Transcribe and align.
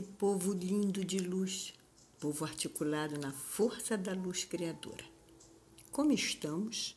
Povo 0.00 0.54
lindo 0.54 1.04
de 1.04 1.18
luz, 1.18 1.74
povo 2.18 2.46
articulado 2.46 3.18
na 3.20 3.30
força 3.30 3.98
da 3.98 4.14
luz 4.14 4.42
criadora. 4.42 5.04
Como 5.90 6.12
estamos? 6.12 6.96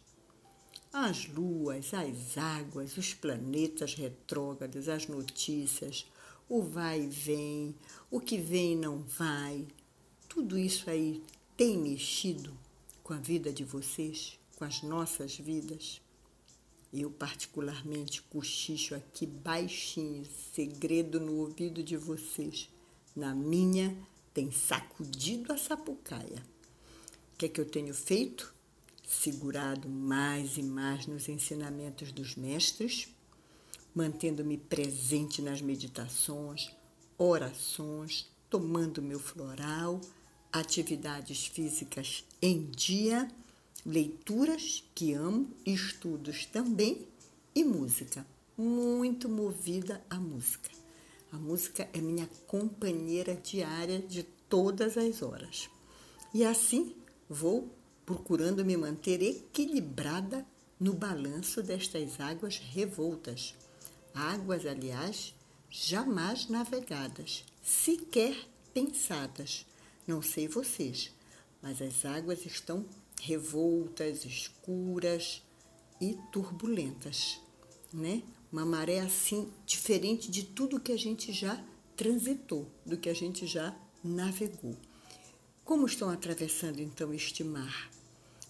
As 0.93 1.27
luas, 1.27 1.93
as 1.93 2.37
águas, 2.37 2.95
os 2.95 3.13
planetas 3.13 3.95
retrógrados, 3.95 4.87
as 4.87 5.07
notícias, 5.07 6.05
o 6.47 6.61
vai 6.61 7.01
e 7.01 7.07
vem, 7.07 7.75
o 8.09 8.21
que 8.21 8.37
vem 8.37 8.73
e 8.73 8.77
não 8.77 8.99
vai, 8.99 9.67
tudo 10.29 10.57
isso 10.57 10.89
aí 10.89 11.21
tem 11.57 11.77
mexido 11.77 12.57
com 13.03 13.13
a 13.13 13.17
vida 13.17 13.51
de 13.51 13.65
vocês, 13.65 14.39
com 14.55 14.63
as 14.63 14.81
nossas 14.83 15.35
vidas? 15.35 16.01
Eu, 16.93 17.11
particularmente, 17.11 18.21
cochicho 18.21 18.95
aqui 18.95 19.25
baixinho, 19.25 20.23
segredo 20.53 21.19
no 21.19 21.39
ouvido 21.39 21.83
de 21.83 21.97
vocês. 21.97 22.69
Na 23.15 23.33
minha, 23.33 23.95
tem 24.33 24.51
sacudido 24.51 25.53
a 25.53 25.57
sapucaia. 25.57 26.43
O 27.33 27.37
que 27.37 27.45
é 27.45 27.49
que 27.49 27.61
eu 27.61 27.65
tenho 27.65 27.93
feito? 27.93 28.53
Segurado 29.07 29.87
mais 29.87 30.57
e 30.57 30.63
mais 30.63 31.07
nos 31.07 31.29
ensinamentos 31.29 32.11
dos 32.11 32.35
mestres, 32.35 33.07
mantendo-me 33.93 34.57
presente 34.57 35.41
nas 35.41 35.61
meditações, 35.61 36.71
orações, 37.17 38.29
tomando 38.49 39.01
meu 39.01 39.19
floral, 39.19 40.01
atividades 40.51 41.45
físicas 41.45 42.25
em 42.41 42.65
dia 42.65 43.29
leituras 43.85 44.83
que 44.95 45.13
amo, 45.13 45.47
estudos 45.65 46.45
também 46.45 47.07
e 47.53 47.63
música. 47.63 48.25
Muito 48.57 49.29
movida 49.29 50.03
à 50.09 50.15
música. 50.15 50.84
A 51.35 51.37
música 51.37 51.89
é 51.91 51.99
minha 51.99 52.29
companheira 52.47 53.35
diária 53.35 53.99
de 53.99 54.23
todas 54.23 54.97
as 54.97 55.21
horas. 55.21 55.69
E 56.33 56.45
assim 56.45 56.95
vou 57.29 57.69
procurando 58.05 58.63
me 58.63 58.77
manter 58.77 59.21
equilibrada 59.21 60.45
no 60.79 60.93
balanço 60.93 61.61
destas 61.61 62.21
águas 62.21 62.57
revoltas. 62.57 63.53
Águas, 64.13 64.65
aliás, 64.65 65.35
jamais 65.69 66.47
navegadas, 66.47 67.43
sequer 67.61 68.47
pensadas. 68.73 69.65
Não 70.07 70.21
sei 70.21 70.47
vocês, 70.47 71.11
mas 71.61 71.81
as 71.81 72.05
águas 72.05 72.45
estão 72.45 72.85
revoltas, 73.19 74.23
escuras 74.23 75.43
e 75.99 76.17
turbulentas, 76.31 77.41
né? 77.91 78.23
Uma 78.55 78.65
maré 78.65 79.01
assim 79.01 79.51
diferente 79.65 80.31
de 80.31 80.41
tudo 80.41 80.79
que 80.79 80.93
a 80.93 80.97
gente 80.97 81.33
já 81.33 81.61
transitou, 81.97 82.65
do 82.85 82.95
que 82.95 83.09
a 83.09 83.13
gente 83.13 83.45
já 83.45 83.75
navegou. 84.01 84.77
Como 85.65 85.85
estão 85.85 86.09
atravessando 86.09 86.79
então 86.79 87.13
este 87.13 87.43
mar? 87.43 87.91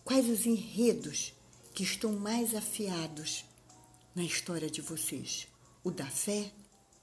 Quais 0.03 0.29
os 0.29 0.45
enredos 0.45 1.33
que 1.73 1.81
estão 1.81 2.11
mais 2.13 2.53
afiados 2.53 3.45
na 4.13 4.23
história 4.23 4.69
de 4.69 4.79
vocês? 4.79 5.47
O 5.83 5.89
da 5.89 6.05
fé, 6.05 6.51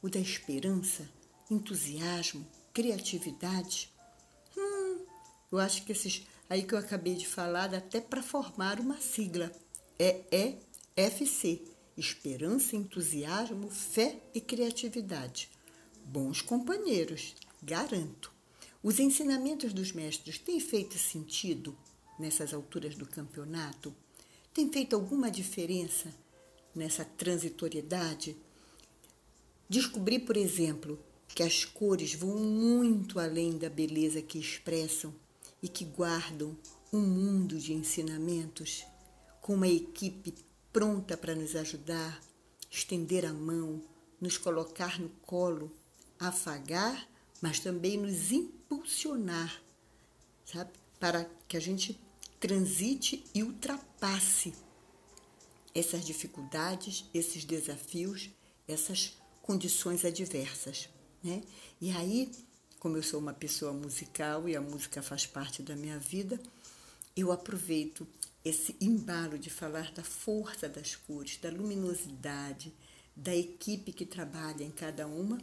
o 0.00 0.09
da 0.09 0.20
esperança, 0.20 1.11
entusiasmo, 1.50 2.47
criatividade? 2.72 3.91
Hum, 4.56 4.98
eu 5.50 5.59
acho 5.59 5.84
que 5.84 5.91
esses 5.91 6.25
aí 6.48 6.62
que 6.62 6.72
eu 6.72 6.78
acabei 6.78 7.16
de 7.16 7.27
falar, 7.27 7.75
até 7.75 8.00
para 8.00 8.22
formar 8.22 8.78
uma 8.78 9.00
sigla. 9.00 9.50
É 9.98 10.55
EFC 10.97 11.72
Esperança, 11.96 12.74
Entusiasmo, 12.74 13.68
Fé 13.70 14.18
e 14.34 14.40
Criatividade. 14.40 15.50
Bons 16.04 16.40
companheiros, 16.40 17.34
garanto. 17.62 18.32
Os 18.82 18.98
ensinamentos 18.98 19.75
dos 19.75 19.92
mestres 19.92 20.38
têm 20.38 20.58
feito 20.58 20.98
sentido 20.98 21.76
nessas 22.19 22.54
alturas 22.54 22.94
do 22.94 23.06
campeonato? 23.06 23.94
Tem 24.54 24.70
feito 24.72 24.97
alguma 24.97 25.31
diferença 25.31 26.12
nessa 26.75 27.04
transitoriedade? 27.04 28.36
Descobri, 29.69 30.19
por 30.19 30.36
exemplo, 30.36 30.98
que 31.28 31.42
as 31.42 31.64
cores 31.64 32.14
vão 32.14 32.38
muito 32.38 33.19
além 33.19 33.58
da 33.58 33.69
beleza 33.69 34.22
que 34.22 34.38
expressam 34.38 35.14
e 35.62 35.69
que 35.69 35.84
guardam 35.84 36.56
um 36.91 37.00
mundo 37.00 37.58
de 37.58 37.75
ensinamentos, 37.75 38.84
com 39.41 39.54
uma 39.54 39.69
equipe 39.69 40.34
pronta 40.72 41.16
para 41.16 41.34
nos 41.34 41.55
ajudar, 41.56 42.21
estender 42.71 43.27
a 43.27 43.33
mão, 43.33 43.83
nos 44.21 44.38
colocar 44.38 44.99
no 45.00 45.09
colo, 45.27 45.71
afagar, 46.19 47.09
mas 47.41 47.60
também 47.60 47.97
nos 47.97 48.33
impulsionar, 48.33 49.62
sabe? 50.44 50.71
Para 50.99 51.28
que 51.49 51.56
a 51.56 51.61
gente 51.61 52.00
transite 52.38 53.25
e 53.34 53.43
ultrapasse 53.43 54.53
essas 55.75 56.05
dificuldades, 56.05 57.05
esses 57.12 57.44
desafios, 57.44 58.31
essas 58.69 59.16
condições 59.43 60.05
adversas, 60.05 60.88
né? 61.22 61.43
E 61.81 61.91
aí 61.91 62.31
como 62.82 62.97
eu 62.97 63.03
sou 63.05 63.21
uma 63.21 63.32
pessoa 63.32 63.72
musical 63.72 64.49
e 64.49 64.56
a 64.56 64.61
música 64.61 65.00
faz 65.00 65.25
parte 65.25 65.62
da 65.62 65.77
minha 65.77 66.00
vida, 66.00 66.41
eu 67.16 67.31
aproveito 67.31 68.05
esse 68.44 68.76
embalo 68.80 69.38
de 69.38 69.50
falar 69.50 69.92
da 69.92 70.03
força 70.03 70.69
das 70.69 70.97
cores, 70.97 71.36
da 71.36 71.50
luminosidade, 71.50 72.75
da 73.14 73.34
equipe 73.34 73.92
que 73.92 74.04
trabalha 74.04 74.64
em 74.64 74.70
cada 74.70 75.06
uma 75.06 75.38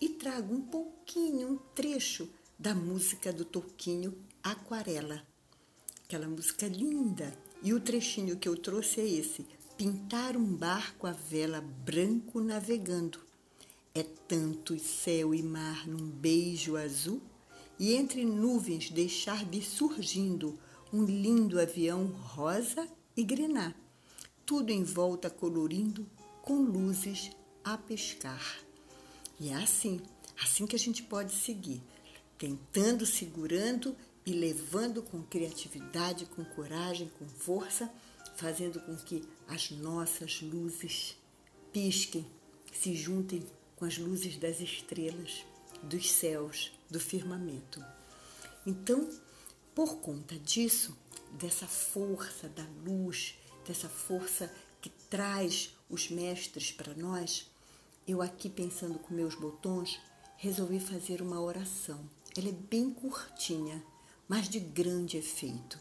e 0.00 0.08
trago 0.08 0.54
um 0.54 0.62
pouquinho, 0.62 1.52
um 1.52 1.56
trecho 1.74 2.28
da 2.58 2.74
música 2.74 3.32
do 3.32 3.44
Toquinho 3.44 4.16
Aquarela. 4.42 5.22
Aquela 6.04 6.26
música 6.26 6.66
linda. 6.66 7.36
E 7.62 7.74
o 7.74 7.80
trechinho 7.80 8.36
que 8.36 8.48
eu 8.48 8.56
trouxe 8.56 9.00
é 9.00 9.06
esse: 9.06 9.44
Pintar 9.76 10.36
um 10.36 10.56
barco 10.56 11.06
à 11.06 11.12
vela 11.12 11.60
branco 11.60 12.40
navegando. 12.40 13.20
É 13.94 14.02
tanto 14.02 14.78
céu 14.78 15.34
e 15.34 15.42
mar 15.42 15.86
num 15.86 16.08
beijo 16.08 16.76
azul, 16.76 17.20
e 17.78 17.94
entre 17.94 18.24
nuvens 18.24 18.90
deixar 18.90 19.44
vir 19.44 19.64
surgindo 19.64 20.58
um 20.92 21.04
lindo 21.04 21.60
avião 21.60 22.06
rosa 22.06 22.88
e 23.16 23.22
grená, 23.22 23.74
tudo 24.46 24.70
em 24.70 24.82
volta 24.82 25.28
colorindo 25.28 26.06
com 26.42 26.62
luzes 26.62 27.30
a 27.62 27.76
pescar. 27.76 28.58
E 29.38 29.50
é 29.50 29.54
assim, 29.54 30.00
assim 30.42 30.66
que 30.66 30.76
a 30.76 30.78
gente 30.78 31.02
pode 31.02 31.32
seguir, 31.32 31.82
tentando, 32.38 33.04
segurando 33.04 33.94
e 34.24 34.32
levando 34.32 35.02
com 35.02 35.22
criatividade, 35.22 36.26
com 36.26 36.44
coragem, 36.44 37.10
com 37.18 37.28
força, 37.28 37.90
fazendo 38.36 38.80
com 38.80 38.96
que 38.96 39.22
as 39.46 39.70
nossas 39.70 40.40
luzes 40.42 41.16
pisquem, 41.72 42.26
se 42.72 42.94
juntem 42.94 43.44
com 43.76 43.84
as 43.84 43.98
luzes 43.98 44.36
das 44.36 44.60
estrelas, 44.60 45.44
dos 45.82 46.10
céus, 46.10 46.72
do 46.90 46.98
firmamento. 46.98 47.84
Então, 48.66 49.08
por 49.78 49.98
conta 50.00 50.36
disso, 50.36 50.98
dessa 51.34 51.68
força 51.68 52.48
da 52.48 52.66
luz, 52.84 53.36
dessa 53.64 53.88
força 53.88 54.52
que 54.80 54.90
traz 55.08 55.72
os 55.88 56.10
mestres 56.10 56.72
para 56.72 56.92
nós, 56.94 57.48
eu 58.04 58.20
aqui 58.20 58.50
pensando 58.50 58.98
com 58.98 59.14
meus 59.14 59.36
botões, 59.36 60.00
resolvi 60.36 60.80
fazer 60.80 61.22
uma 61.22 61.40
oração. 61.40 62.00
Ela 62.36 62.48
é 62.48 62.52
bem 62.52 62.90
curtinha, 62.90 63.80
mas 64.26 64.48
de 64.48 64.58
grande 64.58 65.16
efeito. 65.16 65.78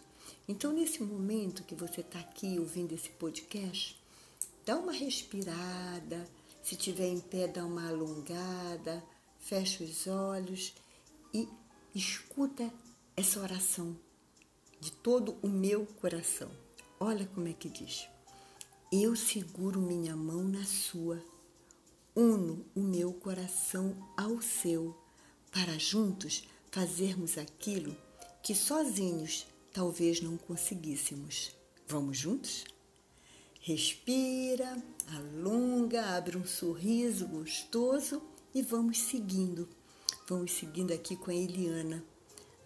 Então, 0.47 0.71
nesse 0.71 1.01
momento 1.01 1.63
que 1.63 1.73
você 1.73 2.01
está 2.01 2.19
aqui 2.19 2.59
ouvindo 2.59 2.93
esse 2.93 3.09
podcast, 3.09 3.99
dá 4.63 4.77
uma 4.77 4.91
respirada, 4.91 6.29
se 6.61 6.75
tiver 6.75 7.07
em 7.07 7.19
pé, 7.19 7.47
dá 7.47 7.65
uma 7.65 7.87
alongada, 7.87 9.03
fecha 9.39 9.83
os 9.83 10.05
olhos 10.05 10.71
e 11.33 11.49
escuta 11.95 12.71
essa 13.17 13.39
oração 13.39 13.97
de 14.79 14.91
todo 14.91 15.35
o 15.41 15.47
meu 15.47 15.87
coração. 15.99 16.51
Olha 16.99 17.25
como 17.25 17.47
é 17.47 17.53
que 17.53 17.67
diz. 17.67 18.07
Eu 18.91 19.15
seguro 19.15 19.81
minha 19.81 20.15
mão 20.15 20.43
na 20.43 20.63
sua, 20.63 21.19
uno 22.15 22.63
o 22.75 22.79
meu 22.79 23.11
coração 23.11 23.97
ao 24.15 24.39
seu, 24.39 24.95
para 25.51 25.79
juntos 25.79 26.43
fazermos 26.71 27.39
aquilo 27.39 27.97
que 28.43 28.53
sozinhos 28.53 29.47
talvez 29.73 30.21
não 30.21 30.37
conseguíssemos. 30.37 31.55
Vamos 31.87 32.19
juntos? 32.19 32.65
Respira, 33.59 34.77
alonga, 35.07 36.15
abre 36.15 36.37
um 36.37 36.45
sorriso 36.45 37.27
gostoso 37.27 38.21
e 38.53 38.61
vamos 38.61 38.99
seguindo. 38.99 39.67
Vamos 40.29 40.51
seguindo 40.51 40.93
aqui 40.93 41.15
com 41.15 41.31
a 41.31 41.35
Eliana. 41.35 42.05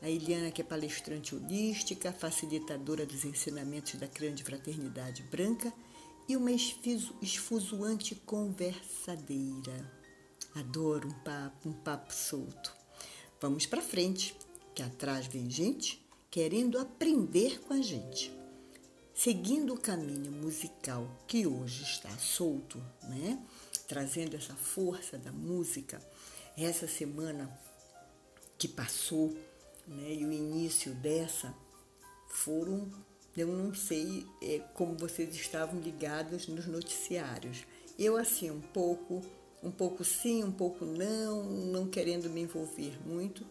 A 0.01 0.09
Eliana, 0.09 0.49
que 0.49 0.61
é 0.61 0.65
palestrante 0.65 1.35
holística, 1.35 2.11
facilitadora 2.11 3.05
dos 3.05 3.23
ensinamentos 3.23 3.93
da 3.95 4.07
Grande 4.07 4.43
Fraternidade 4.43 5.21
Branca 5.23 5.71
e 6.27 6.35
uma 6.35 6.51
esfuzoante 6.51 8.15
conversadeira. 8.15 9.91
Adoro 10.55 11.07
um 11.07 11.13
papo, 11.23 11.69
um 11.69 11.73
papo 11.73 12.11
solto. 12.11 12.75
vamos 13.39 13.67
para 13.67 13.81
frente, 13.81 14.35
que 14.73 14.81
atrás 14.81 15.27
vem 15.27 15.49
gente 15.49 16.03
querendo 16.31 16.79
aprender 16.79 17.59
com 17.61 17.73
a 17.73 17.81
gente. 17.81 18.31
Seguindo 19.13 19.73
o 19.75 19.79
caminho 19.79 20.31
musical 20.31 21.07
que 21.27 21.45
hoje 21.45 21.83
está 21.83 22.09
solto, 22.17 22.83
né? 23.03 23.37
trazendo 23.87 24.35
essa 24.35 24.55
força 24.55 25.17
da 25.17 25.31
música, 25.31 26.01
essa 26.57 26.87
semana 26.87 27.51
que 28.57 28.67
passou 28.67 29.37
né? 29.87 30.13
e 30.13 30.25
o 30.25 30.31
início 30.31 30.93
dessa 30.93 31.53
foram, 32.27 32.89
eu 33.35 33.47
não 33.47 33.73
sei 33.73 34.25
é, 34.41 34.59
como 34.73 34.97
vocês 34.97 35.35
estavam 35.35 35.79
ligados 35.79 36.47
nos 36.47 36.65
noticiários. 36.65 37.65
Eu, 37.97 38.17
assim, 38.17 38.49
um 38.49 38.61
pouco, 38.61 39.21
um 39.61 39.71
pouco 39.71 40.03
sim, 40.03 40.43
um 40.43 40.51
pouco 40.51 40.85
não, 40.85 41.43
não 41.43 41.87
querendo 41.87 42.29
me 42.29 42.41
envolver 42.41 42.97
muito, 43.05 43.45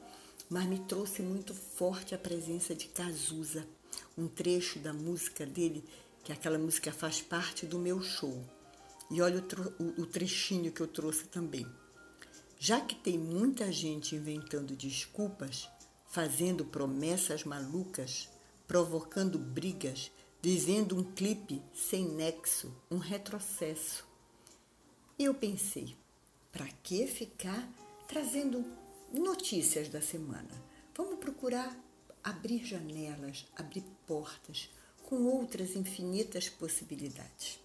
mas 0.48 0.66
me 0.66 0.78
trouxe 0.80 1.22
muito 1.22 1.54
forte 1.54 2.14
a 2.14 2.18
presença 2.18 2.74
de 2.74 2.88
Cazuza 2.88 3.66
um 4.16 4.28
trecho 4.28 4.78
da 4.78 4.92
música 4.92 5.46
dele, 5.46 5.84
que 6.22 6.32
aquela 6.32 6.58
música 6.58 6.92
faz 6.92 7.20
parte 7.20 7.66
do 7.66 7.78
meu 7.78 8.02
show. 8.02 8.44
E 9.10 9.20
olha 9.22 9.42
o, 9.78 10.02
o 10.02 10.06
trechinho 10.06 10.70
que 10.70 10.80
eu 10.80 10.86
trouxe 10.86 11.24
também. 11.24 11.66
Já 12.58 12.80
que 12.80 12.94
tem 12.94 13.18
muita 13.18 13.72
gente 13.72 14.14
inventando 14.14 14.76
desculpas, 14.76 15.68
fazendo 16.10 16.64
promessas 16.64 17.44
malucas, 17.44 18.28
provocando 18.66 19.38
brigas, 19.38 20.10
dizendo 20.42 20.98
um 20.98 21.04
clipe 21.04 21.62
sem 21.72 22.04
nexo, 22.04 22.74
um 22.90 22.98
retrocesso. 22.98 24.04
Eu 25.16 25.32
pensei, 25.32 25.96
para 26.50 26.66
que 26.82 27.06
ficar 27.06 27.66
trazendo 28.08 28.64
notícias 29.12 29.88
da 29.88 30.02
semana? 30.02 30.50
Vamos 30.96 31.20
procurar 31.20 31.78
abrir 32.24 32.64
janelas, 32.64 33.46
abrir 33.56 33.84
portas 34.04 34.68
com 35.04 35.24
outras 35.26 35.76
infinitas 35.76 36.48
possibilidades. 36.48 37.60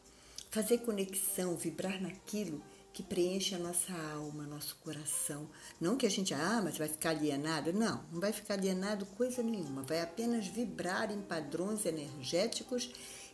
Fazer 0.52 0.80
conexão, 0.80 1.58
vibrar 1.58 2.00
naquilo 2.00 2.62
que 2.96 3.04
preenche 3.04 3.54
a 3.54 3.60
nossa 3.60 3.92
alma, 4.14 4.48
nosso 4.48 4.78
coração. 4.78 5.50
Não 5.82 5.98
que 5.98 6.06
a 6.06 6.10
gente, 6.10 6.34
ah, 6.34 6.62
mas 6.64 6.78
vai 6.78 6.88
ficar 6.88 7.10
alienado. 7.10 7.74
Não, 7.74 8.02
não 8.10 8.22
vai 8.22 8.32
ficar 8.32 8.54
alienado 8.54 9.06
coisa 9.06 9.44
nenhuma. 9.44 9.84
Vai 9.84 10.02
apenas 10.02 10.48
vibrar 10.48 11.12
em 11.12 11.22
padrões 11.22 11.86
energéticos 11.86 12.90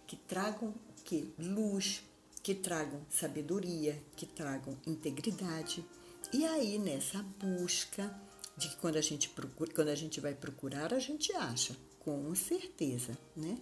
que 0.07 0.15
tragam 0.15 0.73
que 1.05 1.31
luz, 1.37 2.01
que 2.41 2.55
tragam 2.55 3.05
sabedoria, 3.07 4.01
que 4.15 4.25
tragam 4.25 4.75
integridade. 4.87 5.85
E 6.33 6.43
aí 6.43 6.79
nessa 6.79 7.21
busca 7.21 8.19
de 8.57 8.67
que 8.67 8.77
quando 8.77 8.95
a 8.95 9.01
gente 9.01 9.29
procura, 9.29 9.71
quando 9.75 9.89
a 9.89 9.95
gente 9.95 10.19
vai 10.19 10.33
procurar, 10.33 10.91
a 10.91 10.99
gente 10.99 11.31
acha, 11.33 11.77
com 11.99 12.33
certeza, 12.33 13.15
né? 13.37 13.59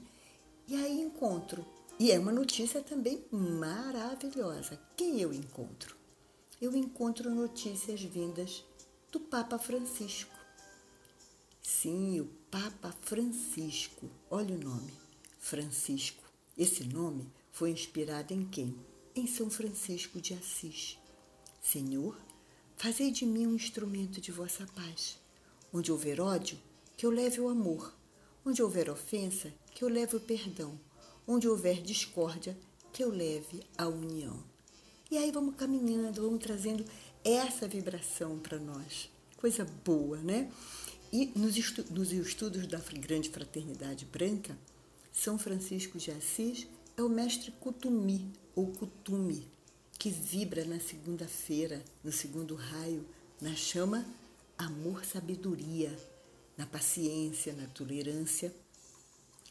E 0.66 0.76
aí 0.76 1.02
encontro. 1.02 1.66
E 2.00 2.12
é 2.12 2.18
uma 2.18 2.32
notícia 2.32 2.82
também 2.82 3.26
maravilhosa. 3.30 4.80
Quem 4.96 5.20
eu 5.20 5.34
encontro? 5.34 5.98
Eu 6.62 6.76
encontro 6.76 7.34
notícias 7.34 8.02
vindas 8.02 8.64
do 9.12 9.20
Papa 9.20 9.60
Francisco. 9.60 10.34
Sim, 11.62 12.22
o 12.22 12.26
Papa 12.50 12.96
Francisco. 13.02 14.10
Olha 14.30 14.56
o 14.56 14.60
nome, 14.60 14.94
Francisco. 15.40 16.24
Esse 16.58 16.84
nome 16.86 17.32
foi 17.52 17.72
inspirado 17.72 18.34
em 18.34 18.46
quem? 18.46 18.76
Em 19.16 19.28
São 19.28 19.50
Francisco 19.50 20.22
de 20.22 20.34
Assis. 20.34 20.98
Senhor, 21.62 22.16
Fazei 22.82 23.12
de 23.12 23.26
mim 23.26 23.46
um 23.46 23.56
instrumento 23.56 24.22
de 24.22 24.32
vossa 24.32 24.66
paz. 24.74 25.20
Onde 25.74 25.92
houver 25.92 26.22
ódio, 26.22 26.58
que 26.96 27.06
eu 27.06 27.12
leve 27.12 27.42
o 27.42 27.50
amor. 27.50 27.94
Onde 28.46 28.64
houver 28.64 28.90
ofensa, 28.90 29.54
que 29.76 29.84
eu 29.84 29.90
leve 29.90 30.16
o 30.16 30.20
perdão. 30.22 30.80
Onde 31.28 31.48
houver 31.48 31.82
discórdia, 31.82 32.58
que 32.92 33.04
eu 33.04 33.10
leve 33.10 33.64
a 33.78 33.88
união. 33.88 34.44
E 35.12 35.18
aí 35.18 35.32
vamos 35.32 35.56
caminhando, 35.56 36.22
vamos 36.22 36.44
trazendo 36.44 36.86
essa 37.24 37.68
vibração 37.68 38.38
para 38.40 38.60
nós. 38.60 39.10
Coisa 39.38 39.66
boa, 39.84 40.18
né? 40.18 40.52
E 41.12 41.32
nos, 41.36 41.58
estu 41.58 41.84
nos 41.92 42.12
estudos 42.12 42.68
da 42.68 42.78
Grande 42.78 43.30
Fraternidade 43.30 44.06
Branca, 44.06 44.58
São 45.12 45.40
Francisco 45.40 45.98
de 45.98 46.12
Assis 46.12 46.68
é 46.96 47.02
o 47.02 47.10
mestre 47.10 47.52
Kutumi, 47.52 48.32
ou 48.56 48.68
Kutumi, 48.68 49.48
que 49.98 50.10
vibra 50.10 50.64
na 50.66 50.80
segunda-feira, 50.80 51.84
no 52.04 52.12
segundo 52.12 52.54
raio, 52.54 53.06
na 53.42 53.56
chama 53.56 54.06
amor-sabedoria, 54.58 55.98
na 56.58 56.68
paciência, 56.68 57.54
na 57.54 57.66
tolerância. 57.68 58.54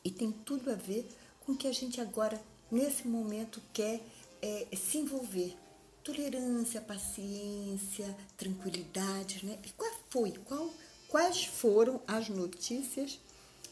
E 0.04 0.10
tem 0.10 0.30
tudo 0.30 0.70
a 0.70 0.74
ver 0.74 1.08
com 1.48 1.56
que 1.56 1.66
a 1.66 1.72
gente 1.72 1.98
agora, 1.98 2.38
nesse 2.70 3.08
momento, 3.08 3.62
quer 3.72 4.02
é, 4.42 4.66
se 4.76 4.98
envolver. 4.98 5.56
Tolerância, 6.04 6.78
paciência, 6.78 8.14
tranquilidade, 8.36 9.46
né? 9.46 9.58
E 9.64 9.70
qual 9.70 9.90
foi? 10.10 10.32
Qual, 10.44 10.70
quais 11.08 11.46
foram 11.46 12.02
as 12.06 12.28
notícias 12.28 13.18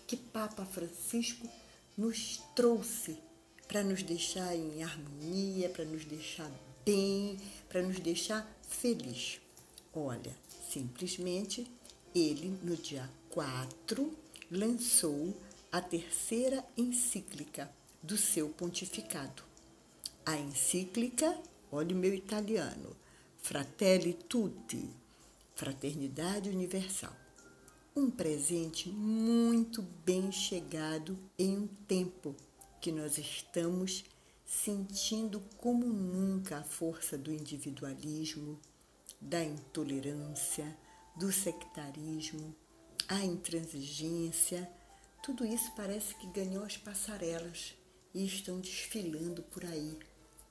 que 0.06 0.16
Papa 0.16 0.64
Francisco 0.64 1.46
nos 1.98 2.40
trouxe 2.54 3.18
para 3.68 3.84
nos 3.84 4.02
deixar 4.02 4.56
em 4.56 4.82
harmonia, 4.82 5.68
para 5.68 5.84
nos 5.84 6.06
deixar 6.06 6.50
bem, 6.82 7.38
para 7.68 7.82
nos 7.82 8.00
deixar 8.00 8.50
feliz. 8.66 9.38
Olha, 9.92 10.34
simplesmente 10.72 11.70
ele, 12.14 12.58
no 12.62 12.74
dia 12.74 13.06
4, 13.28 14.16
lançou 14.50 15.34
a 15.70 15.80
terceira 15.80 16.64
encíclica 16.76 17.70
do 18.02 18.16
seu 18.16 18.48
pontificado. 18.48 19.42
A 20.24 20.36
encíclica, 20.36 21.38
olha 21.70 21.94
o 21.94 21.98
meu 21.98 22.14
italiano, 22.14 22.96
Fratelli 23.42 24.14
Tutti, 24.14 24.88
Fraternidade 25.54 26.50
Universal. 26.50 27.14
Um 27.94 28.10
presente 28.10 28.88
muito 28.88 29.82
bem 30.04 30.30
chegado 30.30 31.18
em 31.38 31.56
um 31.56 31.66
tempo 31.88 32.34
que 32.80 32.92
nós 32.92 33.18
estamos 33.18 34.04
sentindo 34.44 35.40
como 35.56 35.86
nunca 35.86 36.58
a 36.58 36.64
força 36.64 37.18
do 37.18 37.32
individualismo, 37.32 38.60
da 39.20 39.42
intolerância, 39.42 40.76
do 41.16 41.32
sectarismo, 41.32 42.54
a 43.08 43.24
intransigência, 43.24 44.70
tudo 45.22 45.44
isso 45.44 45.72
parece 45.74 46.14
que 46.14 46.26
ganhou 46.28 46.64
as 46.64 46.76
passarelas 46.76 47.74
e 48.14 48.24
estão 48.24 48.60
desfilando 48.60 49.42
por 49.42 49.64
aí, 49.64 49.98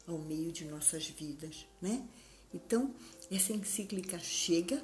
ao 0.07 0.17
meio 0.17 0.51
de 0.51 0.65
nossas 0.65 1.07
vidas, 1.07 1.65
né? 1.81 2.07
Então, 2.53 2.93
essa 3.31 3.53
encíclica 3.53 4.19
chega 4.19 4.83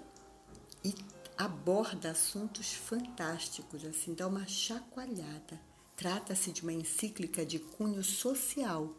e 0.83 0.93
aborda 1.37 2.11
assuntos 2.11 2.73
fantásticos, 2.73 3.85
assim, 3.85 4.13
dá 4.13 4.27
uma 4.27 4.47
chacoalhada. 4.47 5.59
Trata-se 5.95 6.51
de 6.51 6.63
uma 6.63 6.73
encíclica 6.73 7.45
de 7.45 7.59
cunho 7.59 8.03
social, 8.03 8.95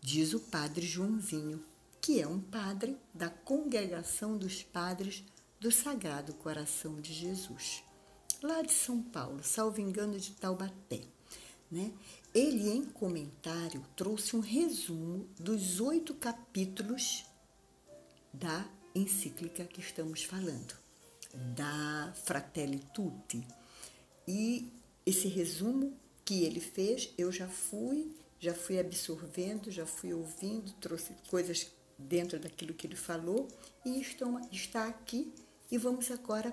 diz 0.00 0.32
o 0.32 0.40
padre 0.40 0.86
Joãozinho, 0.86 1.64
que 2.00 2.20
é 2.20 2.26
um 2.26 2.40
padre 2.40 2.96
da 3.12 3.28
Congregação 3.28 4.36
dos 4.36 4.62
Padres 4.62 5.24
do 5.60 5.70
Sagrado 5.70 6.34
Coração 6.34 7.00
de 7.00 7.12
Jesus, 7.12 7.84
lá 8.42 8.62
de 8.62 8.72
São 8.72 9.02
Paulo, 9.02 9.42
salvo 9.42 9.80
engano 9.80 10.18
de 10.18 10.32
Taubaté. 10.32 11.00
Né? 11.70 11.92
Ele, 12.34 12.68
em 12.70 12.84
comentário, 12.84 13.84
trouxe 13.96 14.36
um 14.36 14.40
resumo 14.40 15.26
dos 15.38 15.80
oito 15.80 16.14
capítulos 16.14 17.24
da 18.32 18.66
encíclica 18.94 19.64
que 19.64 19.80
estamos 19.80 20.24
falando, 20.24 20.74
da 21.54 22.12
Fratelli 22.24 22.80
Tutti. 22.92 23.46
E 24.26 24.70
esse 25.04 25.28
resumo 25.28 25.96
que 26.24 26.44
ele 26.44 26.60
fez, 26.60 27.10
eu 27.16 27.32
já 27.32 27.48
fui 27.48 28.14
já 28.42 28.52
fui 28.52 28.76
absorvendo, 28.76 29.70
já 29.70 29.86
fui 29.86 30.12
ouvindo, 30.12 30.72
trouxe 30.80 31.14
coisas 31.30 31.68
dentro 31.96 32.40
daquilo 32.40 32.74
que 32.74 32.88
ele 32.88 32.96
falou 32.96 33.46
e 33.86 34.00
estão, 34.00 34.40
está 34.50 34.88
aqui 34.88 35.32
e 35.70 35.78
vamos 35.78 36.10
agora 36.10 36.52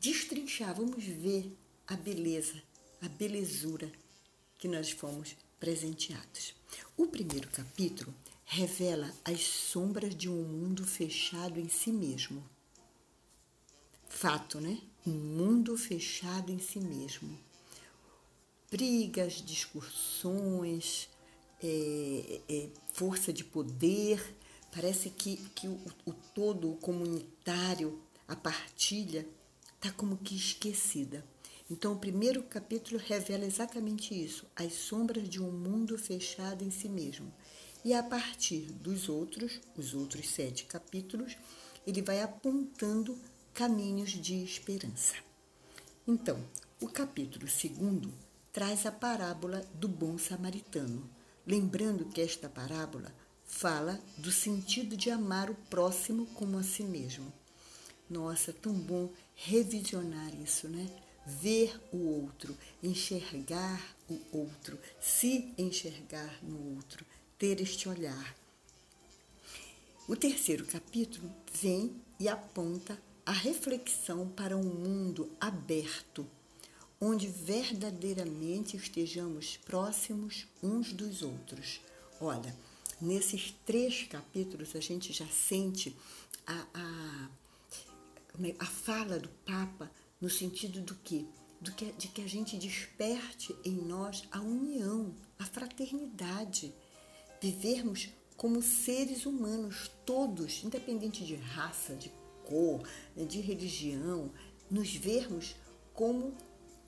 destrinchar, 0.00 0.74
vamos 0.74 1.04
ver 1.04 1.56
a 1.86 1.96
beleza, 1.96 2.60
a 3.00 3.08
belezura 3.08 3.92
que 4.58 4.66
nós 4.66 4.90
fomos 4.90 5.36
presenteados. 5.58 6.54
O 6.96 7.06
primeiro 7.06 7.48
capítulo 7.50 8.14
revela 8.44 9.14
as 9.24 9.40
sombras 9.42 10.14
de 10.14 10.28
um 10.28 10.42
mundo 10.42 10.84
fechado 10.86 11.60
em 11.60 11.68
si 11.68 11.92
mesmo. 11.92 12.42
Fato, 14.08 14.60
né? 14.60 14.80
Um 15.06 15.12
mundo 15.12 15.76
fechado 15.76 16.50
em 16.50 16.58
si 16.58 16.80
mesmo 16.80 17.38
brigas, 18.70 19.42
discussões, 19.44 21.10
é, 21.62 22.40
é, 22.48 22.68
força 22.92 23.32
de 23.32 23.44
poder. 23.44 24.36
Parece 24.72 25.10
que, 25.10 25.36
que 25.54 25.66
o, 25.66 25.78
o 26.06 26.12
todo 26.12 26.76
comunitário, 26.76 28.00
a 28.28 28.36
partilha 28.36 29.26
está 29.80 29.90
como 29.90 30.18
que 30.18 30.36
esquecida. 30.36 31.24
Então, 31.70 31.94
o 31.94 31.98
primeiro 31.98 32.42
capítulo 32.42 33.00
revela 33.02 33.46
exatamente 33.46 34.14
isso: 34.14 34.44
as 34.54 34.74
sombras 34.74 35.26
de 35.26 35.42
um 35.42 35.50
mundo 35.50 35.96
fechado 35.96 36.62
em 36.62 36.70
si 36.70 36.86
mesmo. 36.86 37.32
E 37.82 37.94
a 37.94 38.02
partir 38.02 38.70
dos 38.72 39.08
outros, 39.08 39.58
os 39.74 39.94
outros 39.94 40.28
sete 40.28 40.64
capítulos, 40.64 41.34
ele 41.86 42.02
vai 42.02 42.20
apontando 42.20 43.18
caminhos 43.54 44.10
de 44.10 44.44
esperança. 44.44 45.14
Então, 46.06 46.38
o 46.78 46.86
capítulo 46.86 47.48
segundo 47.48 48.12
traz 48.52 48.84
a 48.84 48.92
parábola 48.92 49.64
do 49.72 49.88
bom 49.88 50.18
samaritano, 50.18 51.08
lembrando 51.46 52.04
que 52.04 52.20
esta 52.20 52.50
parábola 52.50 53.14
fala 53.46 53.98
do 54.18 54.30
sentido 54.30 54.94
de 54.94 55.10
amar 55.10 55.48
o 55.48 55.54
próximo 55.54 56.26
como 56.34 56.58
a 56.58 56.62
si 56.62 56.82
mesmo. 56.82 57.39
Nossa, 58.10 58.52
tão 58.52 58.72
bom 58.72 59.08
revisionar 59.36 60.34
isso, 60.42 60.68
né? 60.68 60.90
Ver 61.24 61.80
o 61.92 62.24
outro, 62.24 62.56
enxergar 62.82 63.96
o 64.08 64.18
outro, 64.36 64.76
se 65.00 65.54
enxergar 65.56 66.42
no 66.42 66.74
outro, 66.74 67.06
ter 67.38 67.60
este 67.60 67.88
olhar. 67.88 68.36
O 70.08 70.16
terceiro 70.16 70.66
capítulo 70.66 71.30
vem 71.52 71.94
e 72.18 72.28
aponta 72.28 73.00
a 73.24 73.30
reflexão 73.30 74.28
para 74.28 74.56
um 74.56 74.64
mundo 74.64 75.30
aberto, 75.40 76.26
onde 77.00 77.28
verdadeiramente 77.28 78.76
estejamos 78.76 79.56
próximos 79.58 80.48
uns 80.60 80.92
dos 80.92 81.22
outros. 81.22 81.80
Olha, 82.20 82.52
nesses 83.00 83.54
três 83.64 84.02
capítulos 84.08 84.74
a 84.74 84.80
gente 84.80 85.12
já 85.12 85.28
sente 85.28 85.96
a, 86.44 86.66
a, 86.74 87.30
a 88.58 88.66
fala 88.66 89.18
do 89.18 89.28
Papa 89.28 89.90
no 90.20 90.30
sentido 90.30 90.80
do 90.80 90.94
que? 90.94 91.28
Do 91.60 91.72
que? 91.72 91.92
De 91.92 92.08
que 92.08 92.22
a 92.22 92.26
gente 92.26 92.56
desperte 92.56 93.54
em 93.64 93.72
nós 93.72 94.24
a 94.30 94.40
união, 94.40 95.14
a 95.38 95.44
fraternidade, 95.44 96.74
vivermos 97.40 98.08
como 98.36 98.62
seres 98.62 99.26
humanos, 99.26 99.90
todos, 100.06 100.64
independente 100.64 101.24
de 101.24 101.34
raça, 101.34 101.94
de 101.94 102.10
cor, 102.44 102.82
de 103.14 103.40
religião, 103.40 104.32
nos 104.70 104.94
vermos 104.94 105.54
como 105.92 106.34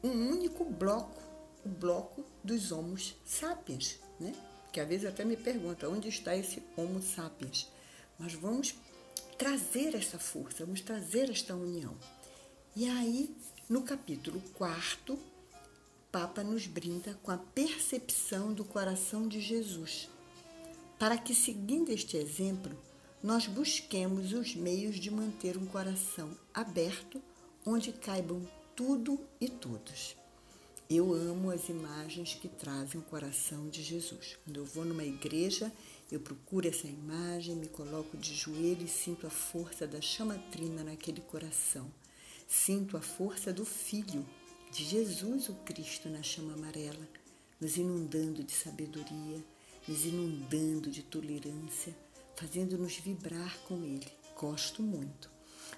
um 0.03 0.31
único 0.31 0.65
bloco, 0.65 1.21
o 1.65 1.69
bloco 1.69 2.25
dos 2.43 2.73
Homos 2.73 3.15
sapiens, 3.25 4.01
né? 4.19 4.33
Que 4.73 4.81
às 4.81 4.89
vezes 4.89 5.07
até 5.07 5.25
me 5.25 5.37
pergunta 5.37 5.89
onde 5.89 6.09
está 6.09 6.35
esse 6.35 6.63
Homo 6.77 7.03
sapiens. 7.03 7.71
Mas 8.19 8.33
vamos 8.33 8.75
trazer 9.37 9.95
essa 9.95 10.19
força, 10.19 10.65
vamos 10.65 10.81
trazer 10.81 11.31
esta 11.31 11.55
união. 11.55 11.97
E 12.75 12.89
aí, 12.89 13.35
no 13.69 13.83
capítulo 13.83 14.41
4, 14.55 15.19
Papa 16.11 16.43
nos 16.43 16.67
brinda 16.67 17.19
com 17.23 17.31
a 17.31 17.39
percepção 17.39 18.53
do 18.53 18.65
coração 18.65 19.27
de 19.27 19.41
Jesus, 19.41 20.09
para 20.99 21.17
que, 21.17 21.35
seguindo 21.35 21.91
este 21.91 22.17
exemplo, 22.17 22.77
nós 23.23 23.47
busquemos 23.47 24.33
os 24.33 24.55
meios 24.55 24.97
de 24.97 25.11
manter 25.11 25.57
um 25.57 25.67
coração 25.67 26.37
aberto 26.53 27.23
onde 27.65 27.93
caibam 27.93 28.47
tudo 28.75 29.21
e 29.41 29.49
todos. 29.49 30.17
Eu 30.91 31.15
amo 31.15 31.51
as 31.51 31.69
imagens 31.69 32.35
que 32.35 32.49
trazem 32.49 33.01
o 33.01 33.05
coração 33.05 33.69
de 33.69 33.83
Jesus. 33.83 34.37
Quando 34.45 34.59
eu 34.59 34.65
vou 34.65 34.85
numa 34.85 35.05
igreja, 35.05 35.73
eu 36.13 36.21
procuro 36.21 36.69
essa 36.69 36.87
imagem, 36.87 37.57
me 37.57 37.69
coloco 37.69 38.19
de 38.19 38.35
joelho 38.35 38.85
e 38.85 38.89
sinto 38.89 39.27
a 39.27 39.31
força 39.31 39.87
da 39.87 39.99
chama 39.99 40.37
trina 40.51 40.85
naquele 40.85 41.23
coração. 41.23 41.91
Sinto 42.47 42.99
a 42.99 43.01
força 43.01 43.51
do 43.51 43.65
Filho, 43.65 44.23
de 44.71 44.85
Jesus 44.85 45.49
o 45.49 45.55
Cristo 45.65 46.11
na 46.11 46.23
chama 46.23 46.53
amarela, 46.53 47.09
nos 47.59 47.79
inundando 47.79 48.45
de 48.45 48.53
sabedoria, 48.53 49.43
nos 49.89 50.05
inundando 50.05 50.91
de 50.91 51.03
tolerância, 51.03 51.97
fazendo-nos 52.37 52.95
vibrar 52.99 53.59
com 53.61 53.83
ele. 53.83 54.13
Gosto 54.39 54.83
muito. 54.83 55.31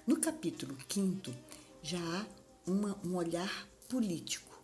No 0.05 0.19
capítulo 0.19 0.77
5 0.89 1.33
já 1.81 1.97
há 1.97 2.25
uma, 2.69 2.99
um 3.05 3.15
olhar 3.15 3.69
político. 3.87 4.61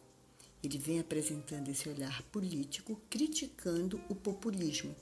Ele 0.61 0.77
vem 0.77 0.99
apresentando 0.99 1.69
esse 1.69 1.87
olhar 1.87 2.21
político, 2.23 2.99
criticando 3.09 4.01
o 4.09 4.15
populismo. 4.15 4.93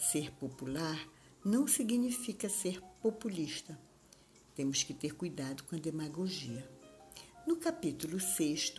Ser 0.00 0.32
popular 0.32 1.06
não 1.44 1.66
significa 1.66 2.48
ser 2.48 2.80
populista. 3.02 3.78
Temos 4.56 4.82
que 4.82 4.94
ter 4.94 5.14
cuidado 5.14 5.62
com 5.64 5.76
a 5.76 5.78
demagogia. 5.78 6.66
No 7.46 7.56
capítulo 7.56 8.18
6, 8.18 8.76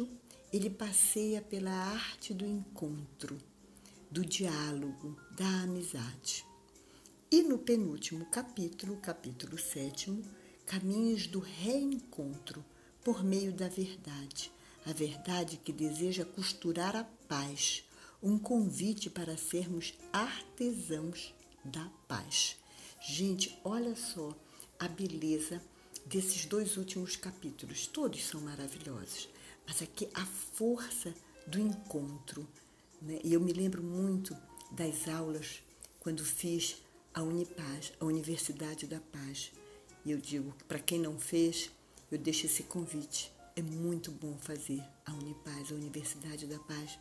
ele 0.52 0.68
passeia 0.68 1.40
pela 1.40 1.72
arte 1.72 2.34
do 2.34 2.44
encontro, 2.44 3.38
do 4.10 4.26
diálogo, 4.26 5.16
da 5.38 5.62
amizade. 5.62 6.44
E 7.30 7.44
no 7.44 7.60
penúltimo 7.60 8.26
capítulo, 8.26 8.98
capítulo 8.98 9.60
7, 9.60 10.24
caminhos 10.66 11.28
do 11.28 11.40
reencontro 11.40 12.66
por 13.04 13.24
meio 13.24 13.54
da 13.54 13.68
verdade, 13.70 14.52
a 14.88 14.92
verdade 14.92 15.58
que 15.58 15.72
deseja 15.72 16.26
costurar 16.26 16.96
a 16.96 17.04
paz, 17.28 17.84
um 18.22 18.38
convite 18.38 19.10
para 19.10 19.36
sermos 19.36 19.94
artesãos 20.14 21.34
da 21.64 21.90
paz. 22.08 22.58
Gente, 23.02 23.60
olha 23.64 23.96
só 23.96 24.36
a 24.80 24.88
beleza 24.88 25.62
desses 26.06 26.46
dois 26.46 26.78
últimos 26.78 27.16
capítulos. 27.16 27.88
Todos 27.88 28.24
são 28.24 28.42
maravilhosos, 28.42 29.30
mas 29.68 29.82
aqui 29.82 30.08
a 30.14 30.26
força 30.26 31.14
do 31.48 31.60
encontro. 31.60 32.48
Né? 33.02 33.20
E 33.24 33.34
eu 33.34 33.40
me 33.40 33.54
lembro 33.54 33.82
muito 33.82 34.36
das 34.72 35.08
aulas 35.08 35.64
quando 36.00 36.24
fiz 36.24 36.78
a 37.14 37.22
Unipaz, 37.22 37.92
a 38.00 38.06
Universidade 38.06 38.86
da 38.86 39.00
Paz. 39.00 39.52
E 40.06 40.12
eu 40.12 40.18
digo, 40.18 40.54
para 40.68 40.80
quem 40.80 41.00
não 41.00 41.20
fez, 41.20 41.70
eu 42.12 42.18
deixo 42.18 42.46
esse 42.46 42.64
convite. 42.64 43.32
É 43.56 43.62
muito 43.62 44.12
bom 44.12 44.38
fazer 44.38 44.82
a 45.06 45.14
Unipaz, 45.14 45.72
a 45.72 45.76
Universidade 45.76 46.46
da 46.46 46.58
Paz. 46.60 46.98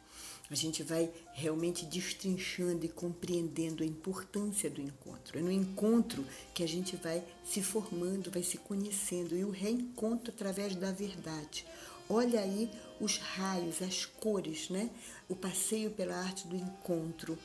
A 0.51 0.55
gente 0.55 0.83
vai 0.83 1.09
realmente 1.33 1.87
destrinchando 1.87 2.85
e 2.85 2.89
compreendendo 2.89 3.85
a 3.85 3.87
importância 3.87 4.69
do 4.69 4.81
encontro. 4.81 5.39
É 5.39 5.41
no 5.41 5.51
encontro 5.51 6.27
que 6.53 6.65
a 6.65 6.69
gente 6.69 6.97
vai 6.97 7.25
se 7.45 7.63
formando, 7.63 8.33
vai 8.33 8.43
se 8.43 8.59
conhecendo 8.59 9.37
e 9.37 9.45
o 9.45 9.51
reencontro 9.51 10.33
através 10.33 10.75
da 10.75 10.91
verdade. 10.91 11.65
Olha 12.09 12.41
aí 12.41 12.69
os 13.01 13.19
raios, 13.19 13.81
as 13.81 14.05
cores, 14.05 14.69
né? 14.69 14.91
O 15.29 15.37
passeio 15.37 15.93
pela 15.93 16.17
arte 16.17 16.49
do 16.49 16.57
encontro, 16.57 17.39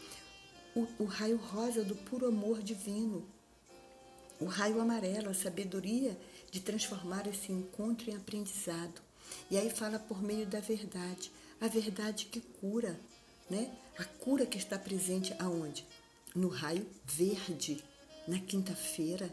o, 0.75 0.87
o 0.97 1.05
raio 1.05 1.37
rosa 1.37 1.83
do 1.83 1.95
puro 1.95 2.27
amor 2.27 2.63
divino, 2.63 3.23
o 4.39 4.45
raio 4.45 4.81
amarelo, 4.81 5.29
a 5.29 5.33
sabedoria 5.35 6.17
de 6.49 6.59
transformar 6.59 7.27
esse 7.27 7.51
encontro 7.51 8.09
em 8.09 8.15
aprendizado. 8.15 9.01
E 9.49 9.57
aí 9.57 9.69
fala 9.69 9.99
por 9.99 10.21
meio 10.21 10.47
da 10.47 10.59
verdade, 10.59 11.31
a 11.65 11.67
verdade 11.67 12.27
que 12.27 12.39
cura, 12.39 12.99
né? 13.49 13.71
A 13.97 14.03
cura 14.03 14.45
que 14.45 14.57
está 14.57 14.77
presente 14.77 15.33
aonde? 15.39 15.85
No 16.35 16.47
raio 16.47 16.85
verde, 17.05 17.83
na 18.27 18.39
quinta-feira. 18.39 19.29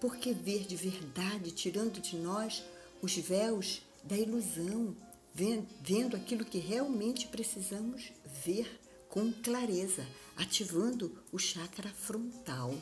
Porque 0.00 0.32
verde 0.32 0.74
verdade, 0.76 1.50
tirando 1.52 2.00
de 2.00 2.16
nós 2.16 2.64
os 3.00 3.14
véus 3.16 3.82
da 4.02 4.16
ilusão, 4.16 4.96
vendo 5.34 6.16
aquilo 6.16 6.44
que 6.44 6.58
realmente 6.58 7.26
precisamos 7.28 8.10
ver 8.44 8.80
com 9.08 9.32
clareza, 9.32 10.06
ativando 10.36 11.16
o 11.30 11.38
chakra 11.38 11.90
frontal. 11.90 12.74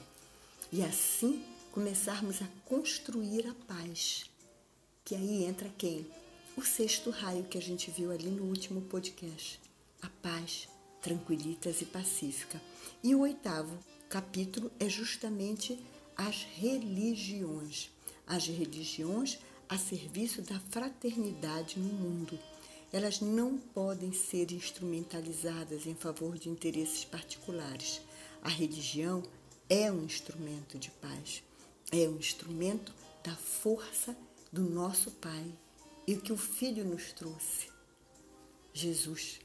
E 0.73 0.83
assim 0.83 1.45
começarmos 1.73 2.41
a 2.41 2.49
construir 2.65 3.47
a 3.47 3.55
paz. 3.67 4.31
Que 5.05 5.15
aí 5.15 5.45
entra 5.45 5.69
quem? 5.77 6.07
O 6.59 6.65
sexto 6.65 7.11
raio 7.11 7.45
que 7.45 7.57
a 7.57 7.63
gente 7.63 7.89
viu 7.89 8.11
ali 8.11 8.29
no 8.29 8.43
último 8.43 8.81
podcast. 8.81 9.61
A 10.03 10.09
paz, 10.09 10.69
tranquilitas 11.01 11.81
e 11.83 11.85
pacífica. 11.85 12.61
E 13.01 13.15
o 13.15 13.21
oitavo 13.21 13.79
capítulo 14.09 14.69
é 14.81 14.89
justamente 14.89 15.79
as 16.17 16.43
religiões. 16.57 17.93
As 18.27 18.49
religiões 18.49 19.39
a 19.69 19.79
serviço 19.79 20.43
da 20.43 20.59
fraternidade 20.59 21.79
no 21.79 21.93
mundo 21.95 22.37
elas 22.93 23.21
não 23.21 23.57
podem 23.57 24.13
ser 24.13 24.51
instrumentalizadas 24.51 25.87
em 25.87 25.95
favor 25.95 26.37
de 26.37 26.49
interesses 26.49 27.05
particulares. 27.05 28.01
A 28.43 28.49
religião 28.49 29.23
é 29.71 29.93
um 29.93 30.03
instrumento 30.03 30.77
de 30.77 30.91
paz, 30.91 31.41
é 31.93 32.09
um 32.09 32.17
instrumento 32.17 32.93
da 33.23 33.37
força 33.37 34.17
do 34.51 34.63
nosso 34.63 35.13
Pai 35.13 35.47
e 36.09 36.15
o 36.15 36.21
que 36.23 36.33
o 36.33 36.39
Filho 36.39 36.87
nos 36.87 37.13
trouxe. 37.13 37.69
Jesus, 38.73 39.41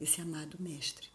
esse 0.00 0.18
amado 0.18 0.56
Mestre. 0.58 1.10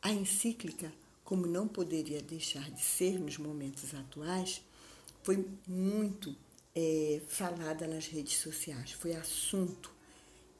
A 0.00 0.10
encíclica, 0.10 0.90
como 1.22 1.46
não 1.46 1.68
poderia 1.68 2.22
deixar 2.22 2.70
de 2.70 2.80
ser 2.80 3.20
nos 3.20 3.36
momentos 3.36 3.92
atuais, 3.92 4.62
foi 5.22 5.46
muito 5.68 6.34
é, 6.74 7.20
falada 7.28 7.86
nas 7.86 8.06
redes 8.06 8.38
sociais, 8.38 8.92
foi 8.92 9.12
assunto. 9.14 9.92